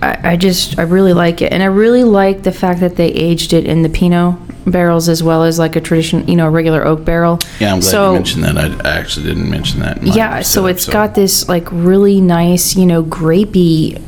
I, 0.00 0.32
I 0.32 0.36
just 0.36 0.78
I 0.78 0.82
really 0.82 1.12
like 1.12 1.42
it, 1.42 1.52
and 1.52 1.62
I 1.62 1.66
really 1.66 2.04
like 2.04 2.42
the 2.42 2.52
fact 2.52 2.80
that 2.80 2.96
they 2.96 3.08
aged 3.08 3.52
it 3.52 3.66
in 3.66 3.82
the 3.82 3.88
Pinot 3.88 4.36
barrels 4.66 5.08
as 5.08 5.22
well 5.22 5.42
as 5.42 5.58
like 5.58 5.74
a 5.76 5.80
tradition, 5.80 6.26
you 6.28 6.36
know, 6.36 6.46
a 6.46 6.50
regular 6.50 6.86
oak 6.86 7.04
barrel. 7.04 7.38
Yeah, 7.58 7.72
I'm 7.72 7.80
glad 7.80 7.90
so, 7.90 8.10
you 8.10 8.18
mentioned 8.18 8.44
that. 8.44 8.56
I, 8.56 8.88
I 8.88 8.98
actually 8.98 9.26
didn't 9.26 9.50
mention 9.50 9.80
that. 9.80 10.02
yeah, 10.02 10.42
so 10.42 10.66
it's 10.66 10.86
got 10.86 11.14
this 11.14 11.48
like 11.48 11.66
really 11.70 12.20
nice, 12.20 12.76
you 12.76 12.86
know, 12.86 13.02
grapey 13.02 14.00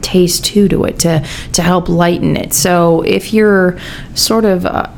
taste 0.00 0.44
too 0.44 0.68
to 0.68 0.84
it 0.84 0.98
to 1.00 1.26
to 1.52 1.62
help 1.62 1.88
lighten 1.88 2.36
it. 2.36 2.52
So 2.52 3.02
if 3.02 3.32
you're 3.32 3.78
sort 4.14 4.44
of 4.44 4.66
uh, 4.66 4.88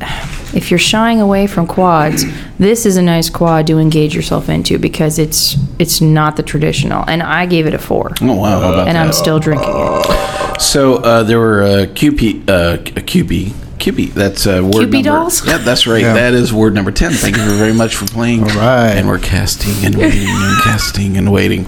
if 0.54 0.70
you're 0.70 0.78
shying 0.78 1.20
away 1.20 1.46
from 1.46 1.66
quads, 1.66 2.24
this 2.58 2.86
is 2.86 2.96
a 2.96 3.02
nice 3.02 3.28
quad 3.30 3.66
to 3.66 3.78
engage 3.78 4.14
yourself 4.14 4.48
into 4.48 4.78
because 4.78 5.18
it's 5.18 5.56
it's 5.78 6.00
not 6.00 6.36
the 6.36 6.42
traditional. 6.42 7.04
And 7.08 7.22
I 7.22 7.46
gave 7.46 7.66
it 7.66 7.74
a 7.74 7.78
four, 7.78 8.12
Oh, 8.20 8.34
wow. 8.36 8.60
How 8.60 8.72
about 8.72 8.88
and 8.88 8.96
that? 8.96 9.06
I'm 9.06 9.12
still 9.12 9.38
drinking 9.40 9.68
it. 9.74 10.60
So 10.60 10.96
uh, 10.96 11.22
there 11.24 11.38
were 11.38 11.62
uh, 11.62 11.66
QP, 11.86 12.48
uh, 12.48 12.74
a 12.74 13.02
QP, 13.02 13.48
QP. 13.78 14.12
That's 14.14 14.46
uh, 14.46 14.60
word 14.62 14.72
Cupid 14.72 14.92
number. 14.92 15.08
dolls? 15.10 15.44
Yeah, 15.46 15.58
that's 15.58 15.86
right. 15.86 16.00
Yeah. 16.02 16.14
That 16.14 16.32
is 16.34 16.52
word 16.52 16.74
number 16.74 16.92
ten. 16.92 17.10
Thank 17.12 17.36
you 17.36 17.56
very 17.56 17.74
much 17.74 17.96
for 17.96 18.06
playing. 18.06 18.42
All 18.44 18.48
right. 18.50 18.92
And 18.96 19.08
we're 19.08 19.18
casting 19.18 19.84
and 19.84 19.96
waiting 19.96 20.28
and 20.28 20.62
casting 20.62 21.16
and 21.16 21.32
waiting. 21.32 21.66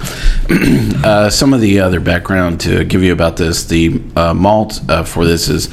uh, 1.04 1.28
some 1.30 1.52
of 1.52 1.60
the 1.60 1.80
other 1.80 1.98
background 2.00 2.60
to 2.60 2.84
give 2.84 3.02
you 3.02 3.12
about 3.12 3.36
this: 3.36 3.64
the 3.64 4.00
uh, 4.14 4.32
malt 4.32 4.80
uh, 4.88 5.02
for 5.02 5.24
this 5.24 5.48
is 5.48 5.68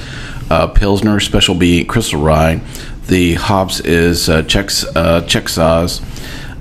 uh, 0.49 0.67
Pilsner 0.67 1.19
Special 1.19 1.53
B 1.55 1.85
Crystal 1.85 2.19
Rye. 2.21 2.61
The 3.07 3.33
hops 3.35 3.79
is 3.81 4.29
uh, 4.29 4.43
Czech 4.43 4.69
uh, 4.95 5.21
Czech. 5.21 5.47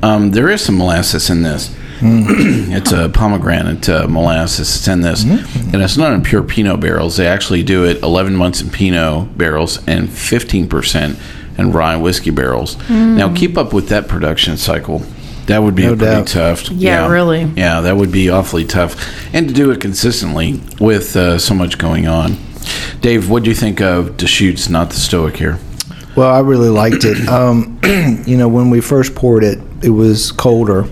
Um, 0.03 0.31
there 0.33 0.51
is 0.51 0.65
some 0.65 0.77
molasses 0.77 1.31
in 1.31 1.43
this. 1.43 1.75
it's 2.05 2.91
a 2.91 3.09
pomegranate 3.09 3.89
uh, 3.89 4.09
molasses. 4.09 4.75
It's 4.77 4.89
in 4.89 5.03
this, 5.03 5.23
and 5.23 5.77
it's 5.77 5.97
not 5.97 6.13
in 6.13 6.23
pure 6.23 6.43
Pinot 6.43 6.81
barrels. 6.81 7.17
They 7.17 7.29
actually 7.29 7.63
do 7.63 7.85
it 7.85 8.03
11 8.03 8.35
months 8.35 8.61
in 8.61 8.71
Pinot 8.71 9.39
barrels 9.39 9.79
and 9.87 10.11
15 10.11 10.69
percent 10.69 11.17
in 11.59 11.71
rye 11.71 11.97
whiskey 11.97 12.31
barrels. 12.31 12.77
Now, 12.89 13.33
keep 13.35 13.57
up 13.57 13.73
with 13.73 13.89
that 13.91 14.09
production 14.09 14.57
cycle. 14.57 15.03
That 15.47 15.63
would 15.63 15.75
be 15.77 15.83
No 15.83 15.89
pretty 15.97 16.05
doubt. 16.05 16.27
tough. 16.27 16.71
Yeah, 16.71 17.09
really. 17.09 17.43
Yeah, 17.57 17.81
that 17.83 17.97
would 17.97 18.11
be 18.11 18.31
awfully 18.31 18.65
tough, 18.65 18.97
and 19.33 19.47
to 19.49 19.55
do 19.55 19.71
it 19.71 19.81
consistently 19.81 20.61
with 20.81 21.15
uh, 21.15 21.39
so 21.39 21.55
much 21.55 21.79
going 21.79 22.09
on. 22.09 22.37
Dave, 23.01 23.29
what 23.31 23.43
do 23.45 23.51
you 23.51 23.57
think 23.57 23.81
of 23.81 24.17
Deschutes, 24.17 24.69
not 24.69 24.91
the 24.91 24.97
Stoic 24.97 25.37
here? 25.37 25.59
Well, 26.15 26.31
I 26.31 26.41
really 26.41 26.69
liked 26.69 27.05
it. 27.05 27.27
Um, 27.29 27.81
you 28.27 28.37
know, 28.37 28.49
when 28.49 28.69
we 28.69 28.81
first 28.81 29.15
poured 29.15 29.45
it, 29.45 29.59
it 29.83 29.91
was 29.91 30.31
colder, 30.31 30.87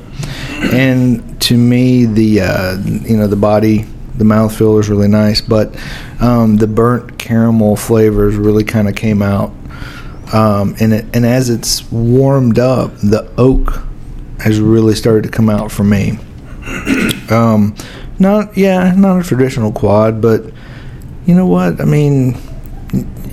and 0.73 1.41
to 1.43 1.57
me, 1.57 2.07
the 2.07 2.41
uh, 2.41 2.79
you 2.79 3.17
know 3.17 3.27
the 3.27 3.37
body, 3.37 3.83
the 4.17 4.25
mouthfeel 4.25 4.81
is 4.81 4.89
really 4.89 5.09
nice, 5.09 5.41
but 5.41 5.77
um, 6.21 6.57
the 6.57 6.67
burnt 6.67 7.19
caramel 7.19 7.77
flavors 7.77 8.37
really 8.37 8.65
kind 8.65 8.89
of 8.89 8.95
came 8.95 9.21
out. 9.21 9.53
Um, 10.33 10.77
and 10.81 10.93
it, 10.93 11.05
and 11.15 11.27
as 11.27 11.51
it's 11.51 11.91
warmed 11.91 12.59
up, 12.59 12.95
the 12.99 13.31
oak 13.37 13.83
has 14.39 14.61
really 14.61 14.95
started 14.95 15.25
to 15.25 15.29
come 15.29 15.51
out 15.51 15.71
for 15.71 15.85
me. 15.85 16.19
Um, 17.31 17.77
not 18.19 18.57
yeah, 18.57 18.93
not 18.97 19.21
a 19.21 19.23
traditional 19.23 19.71
quad, 19.71 20.21
but 20.21 20.53
you 21.27 21.35
know 21.37 21.47
what? 21.47 21.81
I 21.81 21.85
mean, 21.85 22.37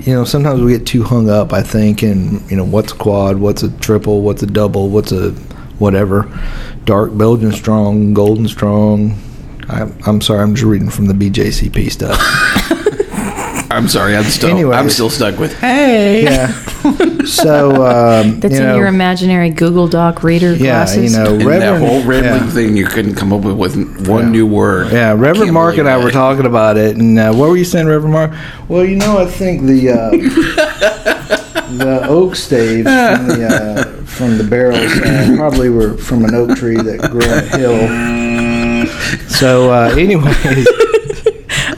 you 0.08 0.14
know, 0.14 0.24
sometimes 0.24 0.62
we 0.62 0.72
get 0.72 0.88
too 0.88 1.04
hung 1.04 1.30
up, 1.30 1.52
I 1.52 1.62
think, 1.62 2.02
in, 2.02 2.42
you 2.48 2.56
know, 2.56 2.64
what's 2.64 2.94
a 2.94 2.96
quad, 2.96 3.38
what's 3.40 3.62
a 3.62 3.70
triple, 3.80 4.22
what's 4.22 4.42
a 4.42 4.48
double, 4.48 4.90
what's 4.90 5.12
a 5.12 5.32
whatever. 5.80 6.32
Dark 6.86 7.16
Belgian 7.18 7.52
strong, 7.52 8.14
golden 8.14 8.48
strong. 8.48 9.22
I, 9.68 9.92
I'm 10.06 10.22
sorry, 10.22 10.44
I'm 10.44 10.56
just 10.56 10.66
reading 10.66 10.90
from 10.90 11.08
the 11.08 11.14
BJCP 11.14 11.92
stuff. 11.92 12.18
I'm 13.70 13.88
sorry, 13.90 14.16
I'm 14.16 14.24
still 14.24 14.50
Anyways. 14.50 14.78
I'm 14.78 14.90
still 14.90 15.10
stuck 15.10 15.38
with 15.38 15.58
hey. 15.60 16.24
yeah. 16.24 16.48
So, 17.26 17.72
um, 17.86 18.40
That's 18.40 18.54
you 18.56 18.62
in 18.62 18.68
know, 18.68 18.78
your 18.78 18.88
imaginary 18.88 19.50
Google 19.50 19.88
Doc 19.90 20.24
reader 20.24 20.54
yeah, 20.54 20.58
glasses. 20.86 21.12
you 21.14 21.18
know, 21.20 21.32
And 21.34 21.42
that 21.42 21.46
Reverend, 21.48 21.86
whole 21.86 22.04
rambling 22.04 22.44
yeah. 22.46 22.50
thing, 22.52 22.78
you 22.78 22.86
couldn't 22.86 23.16
come 23.16 23.34
up 23.34 23.42
with, 23.42 23.58
with 23.58 24.08
one 24.08 24.32
new 24.32 24.48
word. 24.48 24.94
Yeah, 24.94 25.12
Reverend 25.14 25.52
Mark 25.54 25.78
and 25.78 25.88
I 25.90 25.94
believe 25.96 26.06
were 26.06 26.12
talking 26.12 26.46
about 26.46 26.78
it, 26.78 26.96
and 26.96 27.20
uh, 27.20 27.34
what 27.34 27.50
were 27.50 27.58
you 27.58 27.66
saying, 27.66 27.88
Reverend 27.88 28.14
Mark? 28.14 28.32
Well, 28.70 28.86
you 28.86 28.96
know, 28.96 29.18
I 29.18 29.26
think 29.26 29.64
the 29.64 29.90
uh, 29.90 30.12
the 31.78 32.06
oak 32.08 32.36
staves 32.36 32.84
from 32.88 33.28
the 33.28 33.48
uh, 33.48 34.04
from 34.06 34.38
the 34.38 34.44
barrels 34.46 34.92
probably 35.38 35.70
were 35.70 35.98
from 35.98 36.24
an 36.24 36.34
oak 36.36 36.56
tree 36.58 36.78
that 36.78 37.12
grew 37.12 37.22
on 37.24 37.40
a 37.40 37.58
hill. 37.58 38.38
So, 39.30 39.72
uh, 39.72 39.94
anyways, 39.98 40.68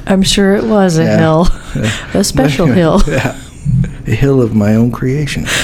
I'm 0.07 0.21
sure 0.23 0.55
it 0.55 0.63
was 0.63 0.97
a 0.97 1.03
Yeah. 1.03 1.17
hill, 1.17 1.47
a 2.13 2.23
special 2.23 2.65
hill. 2.79 3.01
yeah, 3.07 3.39
a 4.07 4.11
hill 4.11 4.41
of 4.41 4.55
my 4.55 4.75
own 4.75 4.91
creation. 4.91 5.45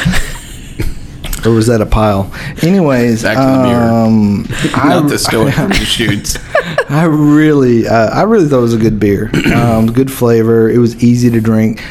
Or 1.45 1.51
was 1.51 1.67
that 1.67 1.79
a 1.79 1.85
pile? 1.85 2.31
Anyways, 2.63 3.21
Back 3.21 3.37
to 3.37 3.43
the 3.43 3.63
beer. 3.67 3.77
um, 3.79 4.47
I, 4.73 4.89
Not 4.99 5.09
the 5.09 5.19
Stoic 5.19 5.53
from 5.53 5.69
Deschutes. 5.69 6.39
I 6.89 7.03
really, 7.03 7.87
uh, 7.87 8.09
I 8.09 8.23
really 8.23 8.47
thought 8.49 8.57
it 8.57 8.61
was 8.61 8.73
a 8.73 8.79
good 8.79 8.99
beer. 8.99 9.29
Um, 9.55 9.85
good 9.93 10.11
flavor. 10.11 10.71
It 10.71 10.79
was 10.79 11.03
easy 11.03 11.29
to 11.29 11.39
drink. 11.39 11.83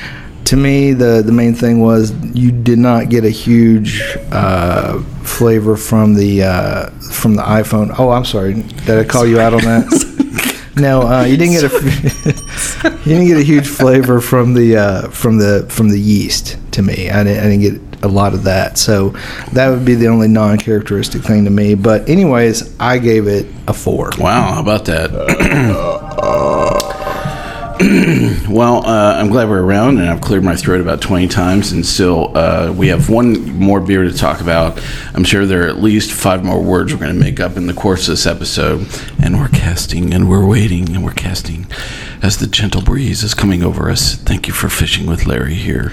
To 0.46 0.56
me, 0.56 0.92
the 0.92 1.22
the 1.24 1.30
main 1.30 1.54
thing 1.54 1.78
was 1.80 2.10
you 2.34 2.50
did 2.50 2.78
not 2.80 3.10
get 3.10 3.24
a 3.24 3.30
huge 3.30 4.02
uh, 4.32 4.98
flavor 5.22 5.76
from 5.76 6.14
the 6.14 6.42
uh, 6.42 6.90
from 7.12 7.36
the 7.36 7.42
iPhone. 7.42 7.94
Oh, 7.96 8.10
I'm 8.10 8.24
sorry. 8.24 8.54
Did 8.86 8.98
I 8.98 9.04
call 9.04 9.24
you 9.24 9.38
out 9.38 9.54
on 9.54 9.60
that? 9.60 10.62
no, 10.76 11.02
uh, 11.02 11.22
you 11.24 11.36
didn't 11.36 11.52
get 11.60 11.64
a 11.64 12.90
you 13.04 13.12
didn't 13.12 13.26
get 13.26 13.36
a 13.36 13.42
huge 13.42 13.68
flavor 13.68 14.20
from 14.20 14.54
the 14.54 14.76
uh, 14.76 15.08
from 15.10 15.36
the 15.36 15.66
from 15.68 15.90
the 15.90 16.00
yeast. 16.00 16.56
To 16.72 16.82
me, 16.82 17.10
I 17.10 17.22
didn't, 17.22 17.44
I 17.44 17.50
didn't 17.50 17.60
get 17.60 18.02
a 18.02 18.08
lot 18.08 18.32
of 18.32 18.44
that. 18.44 18.78
So 18.78 19.10
that 19.52 19.68
would 19.68 19.84
be 19.84 19.94
the 19.94 20.08
only 20.08 20.26
non-characteristic 20.26 21.22
thing 21.22 21.44
to 21.44 21.50
me. 21.50 21.74
But 21.74 22.08
anyways, 22.08 22.78
I 22.80 22.98
gave 22.98 23.28
it 23.28 23.46
a 23.68 23.74
four. 23.74 24.10
Wow, 24.18 24.54
how 24.54 24.60
about 24.60 24.86
that? 24.86 25.10
well, 28.48 28.86
uh, 28.86 29.16
I'm 29.16 29.28
glad 29.28 29.48
we're 29.50 29.62
around, 29.62 29.98
and 29.98 30.08
I've 30.08 30.20
cleared 30.22 30.42
my 30.42 30.56
throat 30.56 30.80
about 30.80 31.02
20 31.02 31.28
times, 31.28 31.72
and 31.72 31.84
still 31.84 32.36
uh, 32.36 32.72
we 32.72 32.88
have 32.88 33.10
one 33.10 33.52
more 33.58 33.80
beer 33.80 34.04
to 34.04 34.12
talk 34.12 34.40
about. 34.40 34.82
I'm 35.12 35.24
sure 35.24 35.44
there 35.44 35.66
are 35.66 35.68
at 35.68 35.76
least 35.78 36.10
five 36.12 36.42
more 36.44 36.62
words 36.62 36.92
we're 36.92 37.00
going 37.00 37.12
to 37.12 37.20
make 37.20 37.40
up 37.40 37.56
in 37.56 37.66
the 37.66 37.74
course 37.74 38.08
of 38.08 38.12
this 38.12 38.26
episode, 38.26 38.88
and 39.22 39.38
we're 39.38 39.48
casting, 39.48 40.14
and 40.14 40.30
we're 40.30 40.46
waiting, 40.46 40.94
and 40.94 41.04
we're 41.04 41.12
casting 41.12 41.66
as 42.24 42.38
the 42.38 42.46
gentle 42.46 42.80
breeze 42.80 43.22
is 43.22 43.34
coming 43.34 43.62
over 43.62 43.90
us. 43.90 44.14
Thank 44.14 44.48
you 44.48 44.54
for 44.54 44.70
fishing 44.70 45.06
with 45.06 45.26
Larry 45.26 45.52
here. 45.52 45.92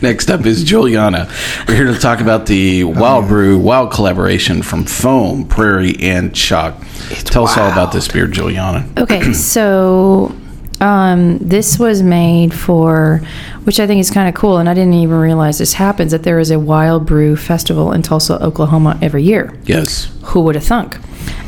Next 0.00 0.30
up 0.30 0.46
is 0.46 0.64
Julieanna. 0.64 1.28
We're 1.68 1.74
here 1.74 1.92
to 1.92 1.98
talk 1.98 2.20
about 2.20 2.46
the 2.46 2.84
Wild 2.84 3.28
Brew 3.28 3.58
Wild 3.58 3.92
collaboration 3.92 4.62
from 4.62 4.86
Foam, 4.86 5.46
Prairie, 5.46 5.96
and 6.00 6.34
Choc. 6.34 6.82
Tell 7.24 7.44
us 7.44 7.58
all 7.58 7.70
about 7.70 7.92
this 7.92 8.08
beer, 8.08 8.26
Julieanna. 8.26 8.96
Okay, 8.96 9.32
so 9.34 10.34
um, 10.80 11.36
this 11.36 11.78
was 11.78 12.02
made 12.02 12.54
for, 12.54 13.20
which 13.64 13.80
I 13.80 13.86
think 13.86 14.00
is 14.00 14.10
kind 14.10 14.30
of 14.30 14.34
cool, 14.34 14.56
and 14.56 14.66
I 14.66 14.72
didn't 14.72 14.94
even 14.94 15.18
realize 15.18 15.58
this 15.58 15.74
happens 15.74 16.12
that 16.12 16.22
there 16.22 16.38
is 16.38 16.50
a 16.50 16.58
wild 16.58 17.04
brew 17.04 17.36
festival 17.36 17.92
in 17.92 18.00
Tulsa, 18.00 18.42
Oklahoma 18.42 18.98
every 19.02 19.24
year. 19.24 19.54
Yes. 19.64 20.10
Who 20.22 20.40
would 20.40 20.54
have 20.54 20.64
thunk? 20.64 20.98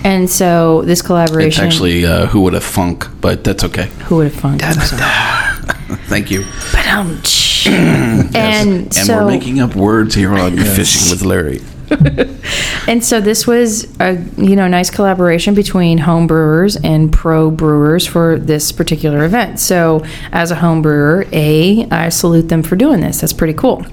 And 0.04 0.28
so 0.28 0.82
this 0.82 1.00
It's 1.00 1.06
collaboration. 1.06 1.64
actually 1.64 2.06
uh, 2.06 2.26
Who 2.26 2.40
Would 2.42 2.54
Have 2.54 2.64
Funk, 2.64 3.06
but 3.20 3.44
that's 3.44 3.64
okay. 3.64 3.86
who 4.04 4.16
would 4.16 4.32
have 4.32 4.40
thunk? 4.40 4.60
Thank 6.06 6.30
you. 6.30 6.44
But 6.72 6.86
um, 6.86 7.20
and 7.66 8.36
And 8.36 8.94
so 8.94 9.24
we're 9.24 9.32
making 9.32 9.60
up 9.60 9.74
words 9.74 10.14
here 10.14 10.32
on 10.32 10.56
Fishing 10.56 11.10
with 11.10 11.22
Larry. 11.22 11.60
And 12.86 13.04
so 13.04 13.20
this 13.20 13.46
was 13.46 13.86
a 14.00 14.14
you 14.36 14.56
know 14.56 14.66
nice 14.66 14.90
collaboration 14.90 15.54
between 15.54 15.98
home 15.98 16.26
brewers 16.26 16.76
and 16.76 17.12
pro 17.12 17.50
brewers 17.50 18.06
for 18.06 18.38
this 18.38 18.72
particular 18.72 19.24
event. 19.24 19.60
So 19.60 20.04
as 20.32 20.50
a 20.50 20.56
home 20.56 20.82
brewer, 20.82 21.26
a 21.32 21.86
I 21.90 22.08
salute 22.08 22.48
them 22.48 22.62
for 22.62 22.74
doing 22.76 23.00
this. 23.00 23.20
That's 23.20 23.32
pretty 23.32 23.54
cool. 23.54 23.84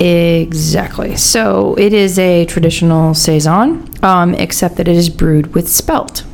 Exactly. 0.00 1.16
So 1.16 1.74
it 1.76 1.92
is 1.92 2.18
a 2.18 2.46
traditional 2.46 3.14
saison, 3.14 3.88
um, 4.02 4.34
except 4.34 4.76
that 4.76 4.88
it 4.88 4.96
is 4.96 5.08
brewed 5.10 5.54
with 5.54 5.68
spelt. 5.68 6.24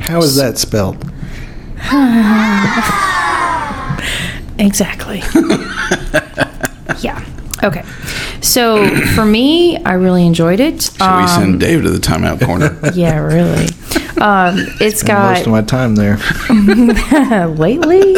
How 0.00 0.18
is 0.18 0.34
that 0.36 0.58
spelled? 0.58 1.04
Exactly. 4.58 5.18
yeah. 7.00 7.24
Okay. 7.64 7.82
So 8.42 8.86
for 9.14 9.24
me, 9.24 9.78
I 9.84 9.94
really 9.94 10.24
enjoyed 10.26 10.60
it. 10.60 10.82
Should 10.82 11.00
we 11.00 11.06
Um, 11.06 11.28
send 11.28 11.60
Dave 11.60 11.82
to 11.82 11.90
the 11.90 11.98
timeout 11.98 12.44
corner? 12.44 12.78
yeah, 12.94 13.18
really. 13.18 13.66
Um, 14.20 14.56
it's 14.80 15.02
got 15.02 15.32
most 15.34 15.46
of 15.46 15.52
my 15.52 15.62
time 15.62 15.96
there. 15.96 16.16
lately. 17.48 18.14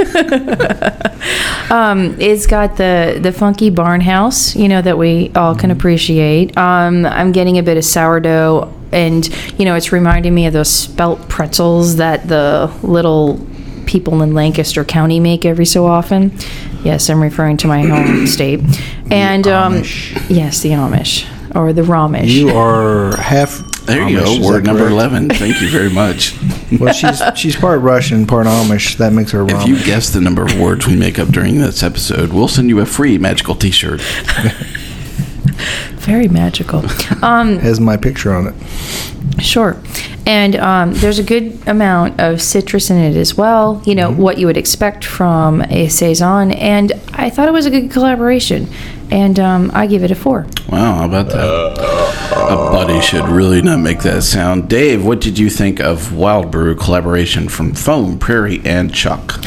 um, 1.70 2.16
it's 2.20 2.46
got 2.46 2.76
the 2.76 3.18
the 3.20 3.32
funky 3.32 3.70
barn 3.70 4.00
house, 4.00 4.54
you 4.54 4.68
know, 4.68 4.82
that 4.82 4.98
we 4.98 5.30
all 5.34 5.54
can 5.54 5.70
appreciate. 5.70 6.56
Um, 6.56 7.06
I'm 7.06 7.32
getting 7.32 7.58
a 7.58 7.62
bit 7.62 7.76
of 7.76 7.84
sourdough, 7.84 8.72
and 8.92 9.28
you 9.58 9.64
know, 9.64 9.74
it's 9.74 9.92
reminding 9.92 10.34
me 10.34 10.46
of 10.46 10.52
those 10.52 10.70
spelt 10.70 11.28
pretzels 11.28 11.96
that 11.96 12.28
the 12.28 12.72
little 12.82 13.40
people 13.86 14.22
in 14.22 14.34
Lancaster 14.34 14.84
County 14.84 15.20
make 15.20 15.44
every 15.44 15.66
so 15.66 15.86
often. 15.86 16.36
Yes, 16.82 17.08
I'm 17.08 17.22
referring 17.22 17.56
to 17.58 17.68
my 17.68 17.82
home 17.86 18.26
state. 18.26 18.60
And 19.10 19.46
um, 19.48 19.76
yes, 20.28 20.60
the 20.60 20.70
Amish 20.70 21.26
or 21.56 21.72
the 21.72 21.82
Romish. 21.82 22.30
You 22.30 22.50
are 22.50 23.16
half. 23.16 23.62
There 23.86 24.08
you 24.08 24.18
Amish, 24.18 24.24
go. 24.24 24.32
is 24.32 24.46
Word 24.46 24.64
number 24.64 24.82
correct? 24.88 24.92
11. 24.92 25.28
Thank 25.30 25.60
you 25.62 25.68
very 25.70 25.90
much. 25.90 26.34
Well, 26.80 26.92
she's 26.92 27.22
she's 27.36 27.54
part 27.54 27.80
Russian, 27.80 28.26
part 28.26 28.48
Amish. 28.48 28.96
That 28.96 29.12
makes 29.12 29.30
her 29.30 29.42
If 29.44 29.50
Amish. 29.50 29.66
you 29.68 29.84
guess 29.84 30.10
the 30.10 30.20
number 30.20 30.42
of 30.42 30.58
words 30.58 30.84
we 30.84 30.96
make 30.96 31.16
up 31.16 31.28
during 31.28 31.58
this 31.58 31.80
episode, 31.84 32.32
we'll 32.32 32.48
send 32.48 32.68
you 32.68 32.80
a 32.80 32.86
free 32.86 33.18
magical 33.18 33.54
t 33.54 33.70
shirt. 33.70 34.00
Very 36.00 36.28
magical. 36.28 36.84
Um, 37.22 37.58
has 37.58 37.80
my 37.80 37.96
picture 37.96 38.32
on 38.34 38.48
it. 38.48 38.54
Sure. 39.42 39.80
And 40.26 40.56
um, 40.56 40.92
there's 40.94 41.18
a 41.18 41.22
good 41.22 41.56
amount 41.68 42.20
of 42.20 42.42
citrus 42.42 42.90
in 42.90 42.96
it 42.98 43.16
as 43.16 43.36
well. 43.36 43.80
You 43.86 43.94
know, 43.94 44.10
what 44.12 44.38
you 44.38 44.46
would 44.46 44.56
expect 44.56 45.04
from 45.04 45.62
a 45.62 45.88
Saison. 45.88 46.50
And 46.52 46.92
I 47.18 47.30
thought 47.30 47.48
it 47.48 47.52
was 47.52 47.66
a 47.66 47.70
good 47.70 47.90
collaboration. 47.90 48.68
And 49.10 49.38
um, 49.38 49.70
I 49.72 49.86
give 49.86 50.02
it 50.02 50.10
a 50.10 50.16
four. 50.16 50.46
Wow, 50.68 50.94
how 50.96 51.04
about 51.06 51.28
that? 51.28 51.36
A 52.48 52.56
buddy 52.56 53.00
should 53.00 53.24
really 53.28 53.62
not 53.62 53.78
make 53.78 54.00
that 54.00 54.22
sound. 54.22 54.68
Dave, 54.68 55.04
what 55.04 55.20
did 55.20 55.38
you 55.38 55.48
think 55.48 55.78
of 55.80 56.12
Wild 56.12 56.50
Brew 56.50 56.74
collaboration 56.74 57.48
from 57.48 57.72
Foam, 57.72 58.18
Prairie, 58.18 58.60
and 58.64 58.92
Choc? 58.92 59.40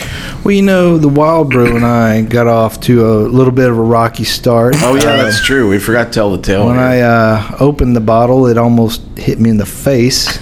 Well, 0.45 0.53
you 0.53 0.61
know, 0.61 0.97
the 0.97 1.09
Wild 1.09 1.49
Brew 1.49 1.75
and 1.75 1.85
I 1.85 2.21
got 2.21 2.47
off 2.47 2.79
to 2.81 3.05
a 3.05 3.15
little 3.27 3.51
bit 3.51 3.69
of 3.69 3.77
a 3.77 3.81
rocky 3.81 4.23
start. 4.23 4.75
Oh, 4.77 4.95
yeah, 4.95 5.01
Uh, 5.09 5.17
that's 5.23 5.45
true. 5.45 5.69
We 5.69 5.77
forgot 5.77 6.05
to 6.05 6.11
tell 6.11 6.31
the 6.31 6.41
tale. 6.41 6.67
When 6.67 6.75
here. 6.77 6.85
I 6.85 7.01
uh, 7.01 7.57
opened 7.59 7.97
the 7.97 8.01
bottle, 8.01 8.47
it 8.47 8.57
almost 8.57 9.01
hit 9.17 9.39
me 9.41 9.49
in 9.49 9.57
the 9.57 9.65
face, 9.65 10.39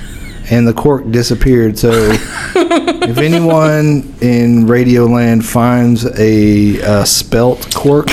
and 0.50 0.68
the 0.68 0.74
cork 0.74 1.10
disappeared. 1.12 1.78
So, 1.78 1.92
if 2.56 3.18
anyone 3.18 4.14
in 4.22 4.66
Radioland 4.66 5.44
finds 5.44 6.06
a 6.20 6.82
uh, 6.82 7.04
spelt 7.06 7.74
cork, 7.76 8.10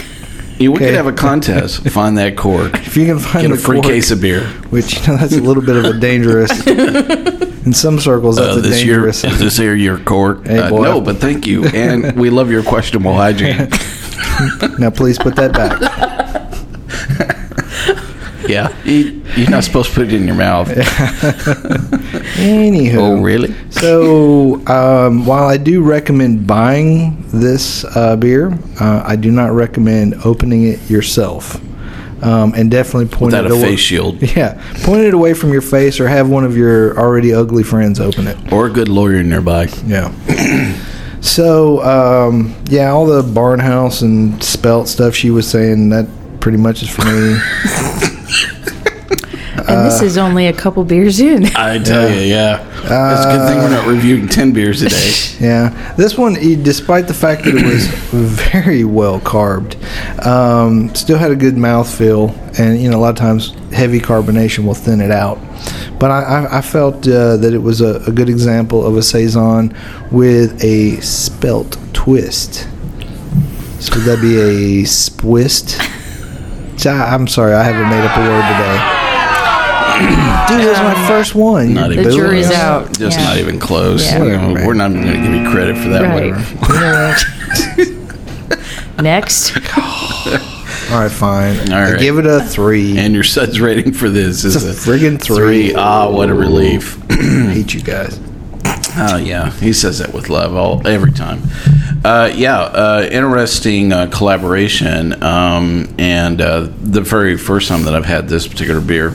Yeah, 0.58 0.68
we 0.70 0.78
could 0.78 0.94
have 0.94 1.06
a 1.06 1.12
contest. 1.12 1.88
Find 1.90 2.16
that 2.18 2.36
cork. 2.36 2.74
if 2.86 2.96
you 2.96 3.06
can 3.06 3.18
find 3.18 3.48
Get 3.48 3.56
a 3.56 3.60
free 3.60 3.80
cork, 3.80 3.86
case 3.92 4.10
of 4.10 4.20
beer. 4.20 4.42
which 4.70 4.94
you 5.00 5.06
know 5.08 5.16
that's 5.16 5.32
a 5.32 5.40
little 5.40 5.62
bit 5.62 5.76
of 5.76 5.84
a 5.84 5.98
dangerous. 5.98 6.50
in 7.66 7.72
some 7.72 7.98
circles, 7.98 8.36
that's 8.36 8.56
Uh, 8.56 8.58
a 8.58 8.62
this 8.62 8.84
year, 8.84 8.96
dangerous. 8.96 9.24
is 9.24 9.38
this 9.38 9.58
year 9.58 9.74
your 9.74 9.98
cork? 9.98 10.46
Hey, 10.46 10.58
uh, 10.58 10.68
no, 10.70 11.00
but 11.00 11.16
thank 11.16 11.46
you, 11.46 11.64
and 11.68 12.14
we 12.16 12.30
love 12.30 12.50
your 12.50 12.62
questionable 12.62 13.14
hygiene. 13.14 13.68
now, 14.78 14.90
please 14.90 15.18
put 15.18 15.34
that 15.36 15.52
back. 15.54 15.80
Yeah, 18.48 18.74
you, 18.84 19.22
you're 19.36 19.50
not 19.50 19.64
supposed 19.64 19.90
to 19.90 19.94
put 19.94 20.08
it 20.08 20.12
in 20.14 20.26
your 20.26 20.36
mouth. 20.36 20.68
Anywho, 22.36 22.96
Oh, 22.98 23.20
really? 23.22 23.54
So, 23.70 24.64
um, 24.66 25.26
while 25.26 25.44
I 25.44 25.56
do 25.56 25.82
recommend 25.82 26.46
buying 26.46 27.24
this 27.28 27.84
uh, 27.96 28.16
beer, 28.16 28.52
uh, 28.80 29.02
I 29.04 29.16
do 29.16 29.30
not 29.30 29.52
recommend 29.52 30.14
opening 30.24 30.64
it 30.64 30.88
yourself. 30.90 31.60
Um, 32.22 32.54
and 32.56 32.70
definitely 32.70 33.06
point 33.08 33.32
Without 33.32 33.44
it 33.44 33.50
a 33.50 33.54
away. 33.54 33.62
face 33.72 33.80
shield 33.80 34.22
Yeah, 34.36 34.54
point 34.82 35.02
it 35.02 35.12
away 35.12 35.34
from 35.34 35.52
your 35.52 35.60
face, 35.60 36.00
or 36.00 36.08
have 36.08 36.28
one 36.30 36.44
of 36.44 36.56
your 36.56 36.98
already 36.98 37.34
ugly 37.34 37.62
friends 37.62 38.00
open 38.00 38.26
it. 38.28 38.52
or 38.52 38.66
a 38.66 38.70
good 38.70 38.88
lawyer 38.88 39.22
nearby. 39.22 39.68
Yeah. 39.84 40.10
so, 41.20 41.82
um, 41.82 42.54
yeah, 42.70 42.88
all 42.90 43.04
the 43.04 43.20
barnhouse 43.22 44.00
and 44.02 44.42
spelt 44.42 44.88
stuff 44.88 45.14
she 45.14 45.30
was 45.30 45.46
saying 45.50 45.90
that 45.90 46.06
pretty 46.40 46.56
much 46.58 46.82
is 46.82 46.88
for 46.88 47.04
me. 47.04 47.36
And 49.68 49.86
this 49.86 50.02
is 50.02 50.18
only 50.18 50.46
a 50.46 50.52
couple 50.52 50.84
beers 50.84 51.20
in. 51.20 51.46
I 51.56 51.78
tell 51.78 52.08
you, 52.08 52.20
yeah. 52.20 52.60
it's 52.82 53.24
a 53.24 53.36
good 53.36 53.48
thing 53.48 53.58
we're 53.58 53.70
not 53.70 53.86
reviewing 53.86 54.28
ten 54.28 54.52
beers 54.52 54.82
a 54.82 54.88
day. 54.88 55.12
Yeah, 55.40 55.94
this 55.96 56.16
one, 56.16 56.38
e- 56.38 56.54
despite 56.54 57.08
the 57.08 57.12
fact 57.14 57.44
that 57.44 57.54
it 57.54 57.64
was 57.64 57.86
very 58.52 58.84
well 58.84 59.20
carbed, 59.20 59.76
um, 60.24 60.94
still 60.94 61.18
had 61.18 61.32
a 61.32 61.36
good 61.36 61.54
mouthfeel, 61.54 62.32
and 62.58 62.80
you 62.80 62.88
know 62.88 62.98
a 62.98 63.00
lot 63.00 63.10
of 63.10 63.16
times 63.16 63.50
heavy 63.72 64.00
carbonation 64.00 64.64
will 64.64 64.74
thin 64.74 65.00
it 65.00 65.10
out. 65.10 65.38
But 65.98 66.10
I, 66.12 66.22
I, 66.22 66.58
I 66.58 66.60
felt 66.60 67.06
uh, 67.08 67.36
that 67.38 67.52
it 67.52 67.58
was 67.58 67.80
a, 67.80 67.96
a 68.06 68.12
good 68.12 68.28
example 68.28 68.86
of 68.86 68.96
a 68.96 69.02
saison 69.02 69.76
with 70.10 70.62
a 70.62 71.00
spelt 71.00 71.76
twist. 71.92 72.68
So 73.80 73.96
would 73.96 74.04
that 74.04 74.20
be 74.22 74.38
a 74.38 74.82
spwist? 74.84 75.80
So 76.78 76.90
I'm 76.90 77.26
sorry, 77.26 77.54
I 77.54 77.62
haven't 77.64 77.90
made 77.90 78.04
up 78.04 78.16
a 78.16 78.20
word 78.20 78.42
today. 78.52 78.93
Dude, 80.48 80.60
that's 80.66 80.80
my 80.80 81.06
first 81.08 81.34
one. 81.34 81.72
Not 81.74 81.86
you 81.90 82.00
even 82.00 82.04
The 82.04 82.16
jury's 82.16 82.46
close. 82.46 82.58
out. 82.58 82.98
Just 82.98 83.18
Yeah. 83.18 83.24
not 83.24 83.38
even 83.38 83.58
close. 83.58 84.04
Yeah. 84.04 84.22
You 84.24 84.30
know, 84.30 84.52
we're 84.66 84.74
not 84.74 84.90
even 84.90 85.02
going 85.04 85.14
to 85.22 85.28
give 85.28 85.34
you 85.42 85.50
credit 85.50 85.76
for 85.78 85.88
that 85.90 86.02
Right. 86.02 86.34
one. 86.34 87.94
Next. 89.04 89.56
All 90.90 91.00
right, 91.00 91.10
fine. 91.10 91.72
All 91.72 91.78
I 91.78 91.96
give 91.96 92.18
it 92.18 92.26
a 92.26 92.40
three. 92.40 92.98
And 92.98 93.14
your 93.14 93.24
suds 93.24 93.60
rating 93.60 93.92
for 93.92 94.08
this 94.10 94.44
is 94.44 94.54
It's 94.64 94.64
a 94.86 94.90
friggin' 94.90 95.20
three. 95.20 95.74
Ah, 95.74 96.08
what 96.10 96.28
a 96.30 96.34
relief. 96.34 96.98
I 97.10 97.14
hate 97.52 97.74
you 97.74 97.80
guys. 97.80 98.20
Oh 98.96 99.16
yeah, 99.16 99.50
he 99.50 99.72
says 99.72 99.98
that 99.98 100.12
with 100.14 100.28
love 100.28 100.54
all 100.54 100.86
every 100.86 101.10
time. 101.10 101.42
Uh, 102.04 102.30
yeah, 102.34 102.58
uh, 102.60 103.08
interesting 103.10 103.92
uh, 103.92 104.06
collaboration, 104.12 105.20
um, 105.22 105.92
and 105.98 106.40
uh, 106.40 106.68
the 106.82 107.00
very 107.00 107.36
first 107.36 107.66
time 107.68 107.82
that 107.84 107.94
I've 107.94 108.04
had 108.04 108.28
this 108.28 108.46
particular 108.46 108.80
beer. 108.80 109.14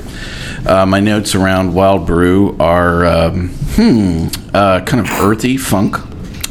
Uh, 0.66 0.86
my 0.86 1.00
notes 1.00 1.36
around 1.36 1.74
Wild 1.74 2.06
Brew 2.06 2.56
are 2.60 3.06
um, 3.06 3.50
hmm, 3.50 4.28
uh, 4.54 4.82
kind 4.82 5.00
of 5.00 5.10
earthy 5.22 5.58
funk. 5.58 5.98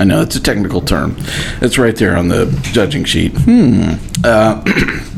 I 0.01 0.05
know 0.05 0.23
it's 0.23 0.37
a 0.37 0.42
technical 0.42 0.81
term. 0.81 1.16
It's 1.61 1.79
right 1.79 1.97
there 1.97 2.16
on 2.16 2.29
the 2.29 2.47
judging 2.73 3.05
sheet. 3.05 3.33
Hmm. 3.33 3.94
Uh, 4.25 4.62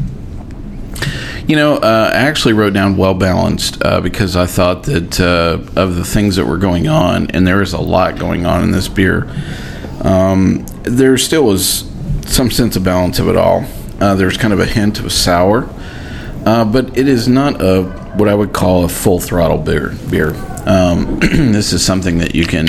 You 1.50 1.56
know, 1.56 1.78
uh, 1.78 2.12
I 2.14 2.18
actually 2.18 2.52
wrote 2.52 2.74
down 2.74 2.96
well 2.96 3.12
balanced 3.12 3.84
uh, 3.84 4.00
because 4.00 4.36
I 4.36 4.46
thought 4.46 4.84
that 4.84 5.18
uh, 5.18 5.58
of 5.74 5.96
the 5.96 6.04
things 6.04 6.36
that 6.36 6.46
were 6.46 6.58
going 6.58 6.86
on, 6.86 7.28
and 7.32 7.44
there 7.44 7.60
is 7.60 7.72
a 7.72 7.80
lot 7.80 8.20
going 8.20 8.46
on 8.46 8.62
in 8.62 8.70
this 8.70 8.86
beer. 8.86 9.28
Um, 10.04 10.64
there 10.84 11.18
still 11.18 11.42
was 11.42 11.90
some 12.24 12.52
sense 12.52 12.76
of 12.76 12.84
balance 12.84 13.18
of 13.18 13.26
it 13.26 13.36
all. 13.36 13.64
Uh, 14.00 14.14
there's 14.14 14.36
kind 14.36 14.52
of 14.52 14.60
a 14.60 14.64
hint 14.64 15.00
of 15.00 15.10
sour, 15.10 15.68
uh, 16.46 16.64
but 16.64 16.96
it 16.96 17.08
is 17.08 17.26
not 17.26 17.60
a 17.60 17.99
what 18.14 18.28
I 18.28 18.34
would 18.34 18.52
call 18.52 18.84
a 18.84 18.88
full 18.88 19.20
throttle 19.20 19.58
beer. 19.58 19.94
Beer. 20.10 20.34
Um, 20.66 21.18
this 21.20 21.72
is 21.72 21.84
something 21.84 22.18
that 22.18 22.34
you 22.34 22.46
can. 22.46 22.68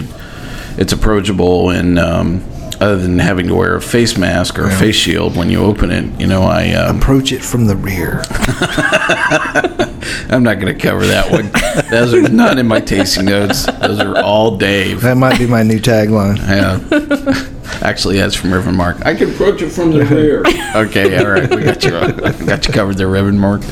It's 0.77 0.93
approachable 0.93 1.69
and. 1.69 1.99
Um, 1.99 2.43
other 2.81 2.97
than 2.97 3.19
having 3.19 3.47
to 3.47 3.53
wear 3.53 3.75
a 3.75 3.81
face 3.81 4.17
mask 4.17 4.57
or 4.57 4.65
a 4.65 4.71
face 4.71 4.95
shield 4.95 5.37
when 5.37 5.51
you 5.51 5.63
open 5.63 5.91
it, 5.91 6.19
you 6.19 6.25
know, 6.25 6.41
I 6.41 6.71
um, 6.71 6.97
Approach 6.97 7.31
it 7.31 7.43
from 7.43 7.67
the 7.67 7.75
rear. 7.75 8.23
I'm 10.31 10.41
not 10.41 10.59
going 10.59 10.75
to 10.75 10.79
cover 10.79 11.05
that 11.05 11.29
one. 11.31 11.51
Those 11.91 12.13
are 12.15 12.27
not 12.27 12.57
in 12.57 12.67
my 12.67 12.79
tasting 12.79 13.25
notes. 13.25 13.65
Those 13.65 13.99
are 13.99 14.17
all 14.17 14.57
Dave. 14.57 15.01
That 15.01 15.17
might 15.17 15.37
be 15.37 15.45
my 15.45 15.61
new 15.61 15.79
tagline. 15.79 16.37
Yeah. 16.39 17.47
Actually, 17.81 18.17
that's 18.17 18.35
from 18.35 18.51
Reverend 18.53 18.77
Mark. 18.77 19.05
I 19.05 19.13
can 19.15 19.31
approach 19.31 19.61
it 19.61 19.69
from 19.69 19.91
the 19.91 20.03
rear. 20.05 20.39
okay, 20.75 21.17
all 21.17 21.31
right. 21.31 21.49
We 21.49 21.63
got 21.63 21.83
you. 21.83 21.95
uh, 21.95 22.35
we 22.39 22.45
got 22.45 22.67
you 22.67 22.73
covered 22.73 22.97
there, 22.97 23.07
Reverend 23.07 23.39
Mark. 23.39 23.61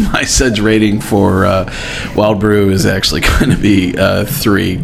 My 0.12 0.24
suds 0.24 0.60
rating 0.60 1.00
for 1.00 1.44
uh, 1.44 1.72
Wild 2.16 2.40
Brew 2.40 2.70
is 2.70 2.86
actually 2.86 3.20
going 3.38 3.50
to 3.50 3.56
be 3.56 3.96
uh, 3.96 4.24
three. 4.24 4.80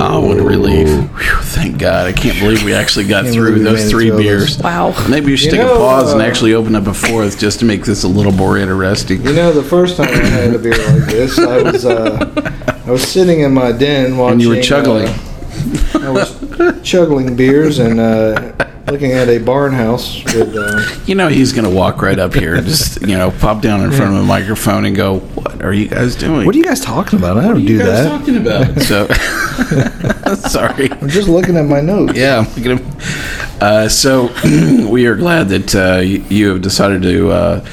Oh, 0.00 0.26
what 0.26 0.38
a 0.38 0.42
relief! 0.42 0.88
Whew, 0.88 1.42
thank 1.42 1.78
God! 1.78 2.06
I 2.06 2.12
can't 2.12 2.38
believe 2.38 2.64
we 2.64 2.72
actually 2.74 3.06
got 3.06 3.24
through 3.32 3.50
believe 3.50 3.54
we 3.58 3.64
made 3.64 3.78
those 3.78 3.90
three 3.90 4.10
beers. 4.10 4.58
Wow. 4.58 4.94
Maybe 5.08 5.30
you 5.30 5.36
should 5.36 5.52
You 5.52 5.58
take 5.58 5.66
know, 5.66 5.74
a 5.74 5.78
pause 5.78 6.12
and 6.12 6.22
uh, 6.22 6.24
actually 6.24 6.54
open 6.54 6.74
up 6.74 6.86
a 6.86 6.94
fourth 6.94 7.38
just 7.38 7.58
to 7.60 7.64
make 7.64 7.84
this 7.84 8.04
a 8.04 8.08
little 8.08 8.32
more 8.32 8.56
interesting. 8.58 9.22
You 9.22 9.32
know, 9.34 9.52
the 9.52 9.62
first 9.62 9.96
time 9.96 10.08
I 10.08 10.24
had 10.24 10.54
a 10.54 10.58
beer 10.58 10.72
like 10.72 11.08
this, 11.10 11.38
I 11.38 11.62
was 11.62 11.84
uh, 11.84 12.82
I 12.86 12.90
was 12.90 13.02
sitting 13.06 13.40
in 13.40 13.52
my 13.52 13.72
den 13.72 14.16
watching. 14.16 14.32
And 14.34 14.42
you 14.42 14.48
were 14.48 14.62
chuggling. 14.62 15.08
uh, 15.08 16.00
I 16.02 16.10
was 16.10 16.80
chuggling 16.82 17.36
beers, 17.36 17.78
and 17.78 18.00
uh, 18.00 18.52
looking 18.86 19.12
at 19.12 19.28
a 19.28 19.38
barn 19.38 19.72
house 19.72 20.22
with. 20.24 20.54
Uh, 20.56 20.80
You 21.06 21.16
know 21.16 21.28
he's 21.28 21.52
going 21.52 21.68
to 21.68 21.74
walk 21.74 22.00
right 22.00 22.18
up 22.18 22.32
here, 22.32 22.54
and 22.54 22.64
just 22.66 23.00
you 23.02 23.18
know, 23.18 23.30
pop 23.32 23.60
down 23.60 23.82
in 23.82 23.90
front 23.90 24.14
of 24.14 24.22
a 24.22 24.24
microphone 24.24 24.84
and 24.84 24.94
go, 24.96 25.18
"What 25.18 25.62
are 25.62 25.72
you 25.72 25.88
guys 25.88 26.14
doing? 26.16 26.46
what 26.46 26.54
are 26.54 26.58
you 26.58 26.64
guys 26.64 26.80
talking 26.80 27.18
about? 27.18 27.36
I 27.38 27.42
don't 27.48 27.64
do 27.64 27.72
you 27.72 27.78
guys 27.80 28.04
that. 28.04 28.18
talking 28.18 28.36
about?" 28.36 28.82
So, 28.82 29.06
sorry. 30.48 30.90
I'm 30.92 31.08
just 31.08 31.28
looking 31.28 31.56
at 31.56 31.64
my 31.66 31.80
notes. 31.80 32.14
Yeah, 32.16 32.38
I'm 32.38 32.54
looking 32.54 32.72
at- 32.86 33.62
uh, 33.62 33.88
so 33.88 34.28
we 34.88 35.06
are 35.06 35.14
glad 35.16 35.48
that 35.50 35.74
uh, 35.74 36.00
you, 36.00 36.24
you 36.28 36.48
have 36.50 36.62
decided 36.62 37.02
to 37.02 37.30
uh, 37.30 37.66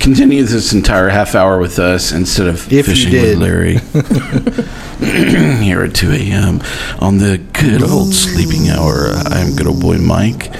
continue 0.00 0.42
this 0.42 0.72
entire 0.72 1.08
half 1.08 1.34
hour 1.34 1.58
with 1.58 1.78
us 1.78 2.10
instead 2.10 2.48
of 2.48 2.72
If 2.72 2.86
fishing 2.86 3.12
with 3.12 3.38
Larry 3.38 3.78
here 5.62 5.82
at 5.82 5.94
2 5.94 6.10
a.m. 6.10 6.60
on 6.98 7.18
the 7.18 7.38
good 7.52 7.82
old 7.82 8.12
sleeping 8.12 8.68
hour. 8.70 9.10
I'm 9.26 9.54
good 9.54 9.66
old 9.66 9.80
boy 9.80 9.98
Mike, 9.98 10.54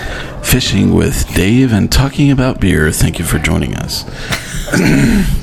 fishing 0.45 0.95
with 0.95 1.27
Dave 1.35 1.73
and 1.73 1.91
talking 1.91 2.31
about 2.31 2.61
beer. 2.61 2.93
Thank 2.93 3.19
you 3.19 3.25
for 3.25 3.39
joining 3.39 3.75
us. 3.75 4.05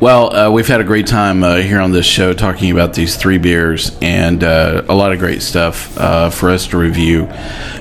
Well, 0.00 0.34
uh, 0.34 0.50
we've 0.50 0.66
had 0.66 0.80
a 0.80 0.84
great 0.84 1.06
time 1.06 1.44
uh, 1.44 1.56
here 1.56 1.80
on 1.80 1.92
this 1.92 2.06
show 2.06 2.32
talking 2.32 2.70
about 2.70 2.94
these 2.94 3.16
three 3.16 3.38
beers 3.38 3.96
and 4.02 4.42
uh, 4.42 4.84
a 4.88 4.94
lot 4.94 5.12
of 5.12 5.18
great 5.18 5.42
stuff 5.42 5.96
uh, 5.98 6.30
for 6.30 6.50
us 6.50 6.66
to 6.68 6.78
review. 6.78 7.28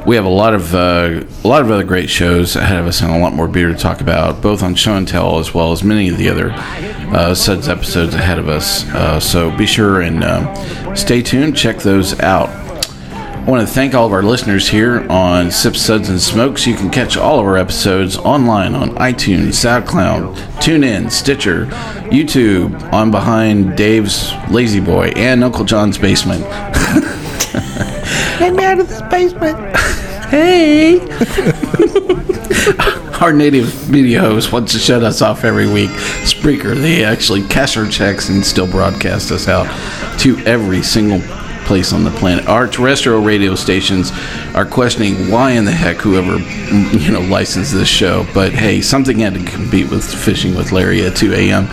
We 0.06 0.16
have 0.16 0.26
a 0.26 0.30
lot 0.30 0.54
of 0.54 0.76
uh, 0.76 1.24
a 1.44 1.48
lot 1.48 1.62
of 1.62 1.72
other 1.72 1.84
great 1.84 2.10
shows 2.10 2.56
ahead 2.56 2.80
of 2.80 2.88
us 2.88 3.02
and 3.02 3.12
a 3.12 3.20
lot 3.20 3.34
more 3.34 3.48
beer 3.48 3.70
to 3.70 3.76
talk 3.76 4.02
about, 4.02 4.42
both 4.42 4.64
on 4.64 4.76
show 4.76 4.96
and 4.96 5.08
tell 5.08 5.40
as 5.40 5.54
well 5.54 5.72
as 5.72 5.84
many 5.84 6.10
of 6.10 6.18
the 6.18 6.30
other 6.30 6.52
uh, 6.52 7.34
Suds 7.34 7.68
episodes 7.68 8.14
ahead 8.14 8.40
of 8.40 8.48
us. 8.48 8.86
Uh, 8.90 9.20
so 9.20 9.56
be 9.58 9.66
sure 9.66 10.02
and 10.02 10.98
stay 10.98 11.22
tuned. 11.22 11.56
Check 11.58 11.80
those 11.80 12.20
out. 12.20 12.71
I 13.42 13.50
want 13.50 13.68
to 13.68 13.74
thank 13.74 13.96
all 13.96 14.06
of 14.06 14.14
our 14.14 14.22
listeners 14.22 14.70
here 14.70 15.04
on 15.10 15.50
Sips, 15.50 15.82
Suds, 15.82 16.10
and 16.10 16.22
Smokes. 16.22 16.68
You 16.68 16.76
can 16.76 16.92
catch 16.92 17.18
all 17.18 17.40
of 17.40 17.46
our 17.48 17.58
episodes 17.58 18.16
online 18.16 18.76
on 18.76 18.92
iTunes, 18.92 19.56
SoundCloud, 19.56 20.36
TuneIn, 20.62 21.12
Stitcher, 21.12 21.66
YouTube, 22.12 22.94
on 22.94 23.10
Behind 23.10 23.76
Dave's 23.76 24.32
Lazy 24.52 24.80
Boy, 24.80 25.08
and 25.16 25.44
Uncle 25.44 25.66
John's 25.66 25.98
Basement. 25.98 26.44
Get 28.38 28.54
me 28.54 28.64
out 28.64 28.80
of 28.80 28.88
this 28.88 29.02
basement. 29.10 29.76
Hey! 30.28 31.00
our 33.22 33.34
native 33.34 33.90
media 33.90 34.20
host 34.20 34.52
wants 34.52 34.72
to 34.74 34.78
shut 34.78 35.02
us 35.04 35.24
off 35.24 35.44
every 35.44 35.68
week. 35.68 35.90
Spreaker, 36.26 36.76
they 36.76 37.04
actually 37.04 37.42
cash 37.48 37.76
our 37.76 37.88
checks 37.88 38.30
and 38.30 38.46
still 38.46 38.70
broadcast 38.70 39.32
us 39.32 39.48
out 39.48 39.66
to 40.20 40.38
every 40.46 40.84
single 40.84 41.20
place 41.72 41.94
on 41.94 42.04
the 42.04 42.12
planet. 42.12 42.46
Our 42.50 42.68
terrestrial 42.68 43.22
radio 43.22 43.56
stations 43.56 44.12
are 44.54 44.66
questioning 44.66 45.32
why 45.32 45.52
in 45.52 45.64
the 45.64 45.72
heck 45.72 45.96
whoever 45.96 46.38
you 46.98 47.10
know 47.10 47.22
licensed 47.22 47.72
this 47.72 47.88
show. 47.88 48.28
But 48.34 48.52
hey, 48.52 48.82
something 48.82 49.20
had 49.20 49.36
to 49.36 49.46
compete 49.46 49.90
with 49.90 50.04
fishing 50.04 50.54
with 50.54 50.74
Larry 50.74 51.06
at 51.06 51.16
2 51.16 51.32
a.m. 51.32 51.70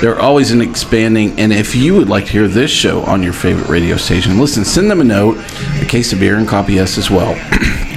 They're 0.00 0.18
always 0.18 0.50
in 0.50 0.60
expanding, 0.60 1.38
and 1.38 1.52
if 1.52 1.76
you 1.76 1.94
would 1.94 2.08
like 2.08 2.26
to 2.26 2.32
hear 2.32 2.48
this 2.48 2.72
show 2.72 3.02
on 3.04 3.22
your 3.22 3.32
favorite 3.32 3.68
radio 3.68 3.96
station, 3.96 4.40
listen, 4.40 4.64
send 4.64 4.90
them 4.90 5.00
a 5.00 5.04
note, 5.04 5.38
a 5.80 5.86
case 5.86 6.12
of 6.12 6.18
beer, 6.18 6.38
and 6.38 6.48
copy 6.48 6.80
us 6.80 6.98
as 6.98 7.08
well. 7.08 7.34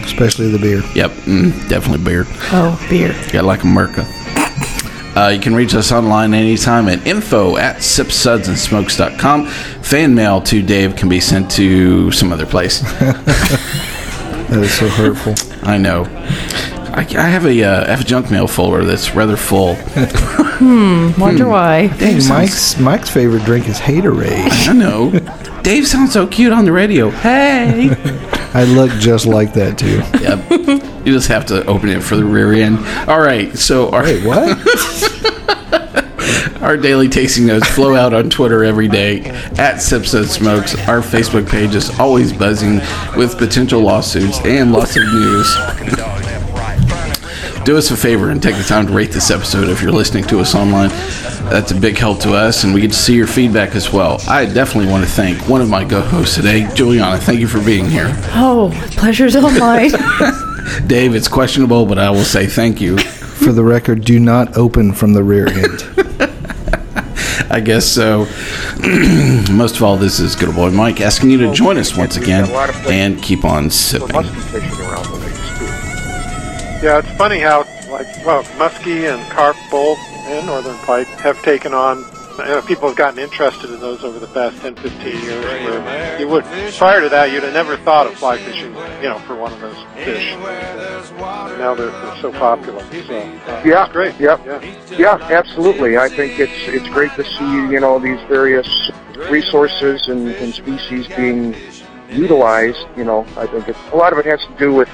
Especially 0.05 0.51
the 0.51 0.59
beer. 0.59 0.83
Yep, 0.93 1.11
mm, 1.25 1.67
definitely 1.67 2.05
beer. 2.05 2.25
Oh, 2.51 2.79
beer. 2.91 3.19
Yeah, 3.33 3.41
like 3.41 3.63
America. 3.63 4.05
Uh, 5.15 5.27
you 5.29 5.39
can 5.39 5.53
reach 5.55 5.73
us 5.75 5.91
online 5.91 6.33
anytime 6.33 6.87
at 6.87 7.05
info 7.05 7.57
at 7.57 7.77
sipssudsandsmokes.com. 7.77 9.47
Fan 9.47 10.13
mail 10.15 10.39
to 10.41 10.61
Dave 10.61 10.95
can 10.95 11.09
be 11.09 11.19
sent 11.19 11.49
to 11.51 12.11
some 12.11 12.31
other 12.31 12.45
place. 12.45 12.83
That 14.49 14.63
is 14.63 14.73
so 14.73 14.87
hurtful. 14.89 15.35
I 15.61 15.77
know. 15.77 16.05
I, 16.91 17.01
I 17.01 17.27
have 17.29 17.45
a 17.45 17.63
uh, 17.63 17.83
I 17.85 17.89
have 17.91 18.01
a 18.01 18.03
junk 18.03 18.31
mail 18.31 18.47
folder 18.47 18.83
that's 18.83 19.13
rather 19.13 19.37
full. 19.37 19.75
Wonder 20.59 21.47
why. 21.47 21.85
Hey, 21.85 22.17
Mike's 22.27 22.79
Mike's 22.79 23.11
favorite 23.11 23.45
drink 23.45 23.69
is 23.69 23.77
Haterade. 23.77 24.67
I 24.67 24.73
know. 24.73 25.11
Dave 25.61 25.87
sounds 25.87 26.13
so 26.13 26.25
cute 26.25 26.51
on 26.51 26.65
the 26.65 26.71
radio. 26.71 27.11
Hey. 27.11 27.89
I 28.55 28.63
look 28.63 28.89
just 28.93 29.27
like 29.27 29.53
that 29.53 29.77
too. 29.77 30.01
yep. 30.19 30.39
You 31.09 31.15
just 31.15 31.29
have 31.29 31.47
to 31.47 31.65
open 31.65 31.89
it 31.89 32.03
for 32.03 32.17
the 32.17 32.23
rear 32.23 32.53
end. 32.53 32.77
All 33.09 33.19
right. 33.19 33.57
So 33.57 33.89
our 33.89 34.03
Wait, 34.03 34.23
what? 34.23 34.59
Our 36.61 36.77
daily 36.77 37.09
tasting 37.09 37.47
notes 37.47 37.67
flow 37.67 37.95
out 37.95 38.13
on 38.13 38.29
Twitter 38.29 38.63
every 38.63 38.87
day 38.87 39.21
at 39.57 39.77
Sips 39.77 40.13
and 40.13 40.27
Smokes. 40.27 40.75
Our 40.87 41.01
Facebook 41.01 41.49
page 41.49 41.73
is 41.73 41.99
always 41.99 42.31
buzzing 42.31 42.75
with 43.17 43.39
potential 43.39 43.81
lawsuits 43.81 44.39
and 44.45 44.71
lots 44.71 44.97
of 44.97 45.03
news. 45.05 45.51
Do 47.65 47.75
us 47.75 47.89
a 47.89 47.97
favor 47.97 48.29
and 48.29 48.43
take 48.43 48.57
the 48.57 48.63
time 48.63 48.85
to 48.85 48.93
rate 48.93 49.09
this 49.09 49.31
episode 49.31 49.67
if 49.67 49.81
you're 49.81 49.91
listening 49.91 50.25
to 50.25 50.41
us 50.41 50.53
online. 50.53 50.89
That's 51.49 51.71
a 51.71 51.75
big 51.75 51.97
help 51.97 52.19
to 52.19 52.33
us, 52.33 52.63
and 52.63 52.71
we 52.71 52.81
get 52.81 52.91
to 52.91 52.97
see 52.97 53.15
your 53.15 53.25
feedback 53.25 53.73
as 53.73 53.91
well. 53.91 54.21
I 54.27 54.45
definitely 54.45 54.91
want 54.91 55.05
to 55.05 55.09
thank 55.09 55.49
one 55.49 55.61
of 55.61 55.69
my 55.69 55.85
co-hosts 55.85 56.35
today, 56.35 56.65
Julieanna. 56.65 57.17
Thank 57.17 57.39
you 57.39 57.47
for 57.47 57.63
being 57.63 57.89
here. 57.89 58.13
Oh, 58.35 58.69
pleasure's 58.91 59.35
all 59.35 59.49
mine. 59.49 59.89
Dave, 60.87 61.15
it's 61.15 61.27
questionable, 61.27 61.85
but 61.85 61.97
I 61.97 62.09
will 62.09 62.23
say 62.23 62.45
thank 62.47 62.81
you. 62.81 62.97
For 62.97 63.51
the 63.51 63.63
record, 63.63 64.03
do 64.03 64.19
not 64.19 64.57
open 64.57 64.93
from 64.93 65.13
the 65.13 65.23
rear 65.23 65.47
end. 65.47 65.83
I 67.51 67.59
guess 67.61 67.85
so. 67.85 68.27
Most 69.51 69.77
of 69.77 69.83
all, 69.83 69.97
this 69.97 70.19
is 70.19 70.35
good 70.35 70.49
old 70.49 70.55
boy 70.55 70.69
Mike 70.69 71.01
asking 71.01 71.31
you 71.31 71.37
to 71.39 71.53
join 71.53 71.77
us 71.77 71.97
once 71.97 72.15
again 72.17 72.47
and 72.87 73.21
keep 73.23 73.43
on 73.43 73.69
sipping. 73.69 74.11
musky 74.11 74.39
fishing 74.39 74.85
around 74.85 75.05
the 75.05 75.15
lakes 75.15 75.57
too. 75.57 75.65
Yeah, 76.85 76.99
it's 76.99 77.11
funny 77.17 77.39
how, 77.39 77.59
like, 77.89 78.07
well, 78.25 78.43
muskie 78.59 79.11
and 79.11 79.31
carp 79.31 79.57
both 79.71 79.97
and 80.27 80.45
northern 80.45 80.77
pike 80.79 81.07
have 81.07 81.41
taken 81.41 81.73
on. 81.73 82.05
Know, 82.39 82.61
people 82.61 82.87
have 82.87 82.97
gotten 82.97 83.19
interested 83.19 83.69
in 83.69 83.79
those 83.79 84.03
over 84.03 84.17
the 84.17 84.27
past 84.27 84.61
10, 84.61 84.75
15 84.75 85.21
years. 85.21 85.45
Where 85.45 86.19
you 86.19 86.27
would, 86.27 86.43
prior 86.77 87.01
to 87.01 87.09
that, 87.09 87.31
you'd 87.31 87.43
have 87.43 87.53
never 87.53 87.77
thought 87.77 88.07
of 88.07 88.15
fly 88.15 88.37
fishing, 88.37 88.73
you 89.01 89.09
know, 89.09 89.19
for 89.27 89.35
one 89.35 89.51
of 89.53 89.59
those 89.59 89.77
fish. 89.95 90.35
Now 91.59 91.75
they're, 91.75 91.91
they're 91.91 92.21
so 92.21 92.31
popular. 92.31 92.81
So, 92.91 93.17
uh, 93.19 93.61
Yeah, 93.65 93.83
it's 93.83 93.93
great. 93.93 94.19
Yep. 94.19 94.45
Yeah. 94.45 94.79
Yeah, 94.97 95.27
absolutely. 95.29 95.97
I 95.97 96.09
think 96.09 96.39
it's 96.39 96.51
it's 96.67 96.87
great 96.89 97.11
to 97.15 97.23
see 97.23 97.71
you 97.71 97.79
know 97.79 97.99
these 97.99 98.19
various 98.27 98.91
resources 99.29 100.07
and, 100.07 100.29
and 100.29 100.53
species 100.53 101.07
being 101.15 101.55
utilized. 102.09 102.85
You 102.95 103.03
know, 103.03 103.25
I 103.37 103.47
think 103.47 103.67
it's, 103.67 103.79
a 103.91 103.95
lot 103.95 104.13
of 104.13 104.19
it 104.19 104.25
has 104.25 104.39
to 104.41 104.55
do 104.57 104.73
with 104.73 104.89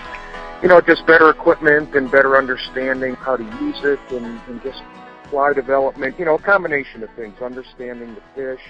you 0.61 0.67
know 0.67 0.81
just 0.81 1.05
better 1.05 1.29
equipment 1.29 1.95
and 1.95 2.09
better 2.09 2.37
understanding 2.37 3.15
how 3.15 3.37
to 3.37 3.43
use 3.61 3.83
it 3.83 3.99
and, 4.09 4.41
and 4.47 4.61
just 4.63 4.81
fly 5.29 5.53
development. 5.53 6.17
You 6.19 6.25
know, 6.25 6.35
a 6.35 6.39
combination 6.39 7.03
of 7.03 7.09
things, 7.11 7.41
understanding 7.41 8.15
the 8.15 8.21
fish. 8.35 8.61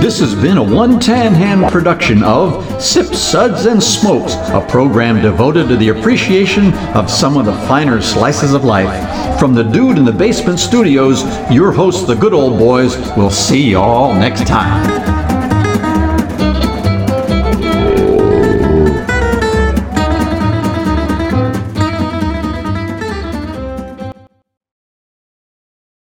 This 0.00 0.18
has 0.18 0.34
been 0.34 0.56
a 0.56 0.62
one 0.62 0.98
tan 0.98 1.34
hand 1.34 1.70
production 1.70 2.24
of 2.24 2.82
Sip 2.82 3.06
Suds 3.06 3.66
and 3.66 3.80
Smokes, 3.80 4.34
a 4.48 4.66
program 4.68 5.22
devoted 5.22 5.68
to 5.68 5.76
the 5.76 5.90
appreciation 5.90 6.74
of 6.96 7.08
some 7.08 7.36
of 7.36 7.46
the 7.46 7.52
finer 7.68 8.00
slices 8.00 8.52
of 8.52 8.64
life. 8.64 9.38
From 9.38 9.54
the 9.54 9.62
Dude 9.62 9.98
in 9.98 10.04
the 10.04 10.12
Basement 10.12 10.58
Studios, 10.58 11.22
your 11.50 11.70
hosts, 11.70 12.06
the 12.06 12.16
good 12.16 12.34
old 12.34 12.58
boys, 12.58 12.96
will 13.16 13.30
see 13.30 13.70
you 13.70 13.78
all 13.78 14.12
next 14.12 14.48
time. 14.48 15.29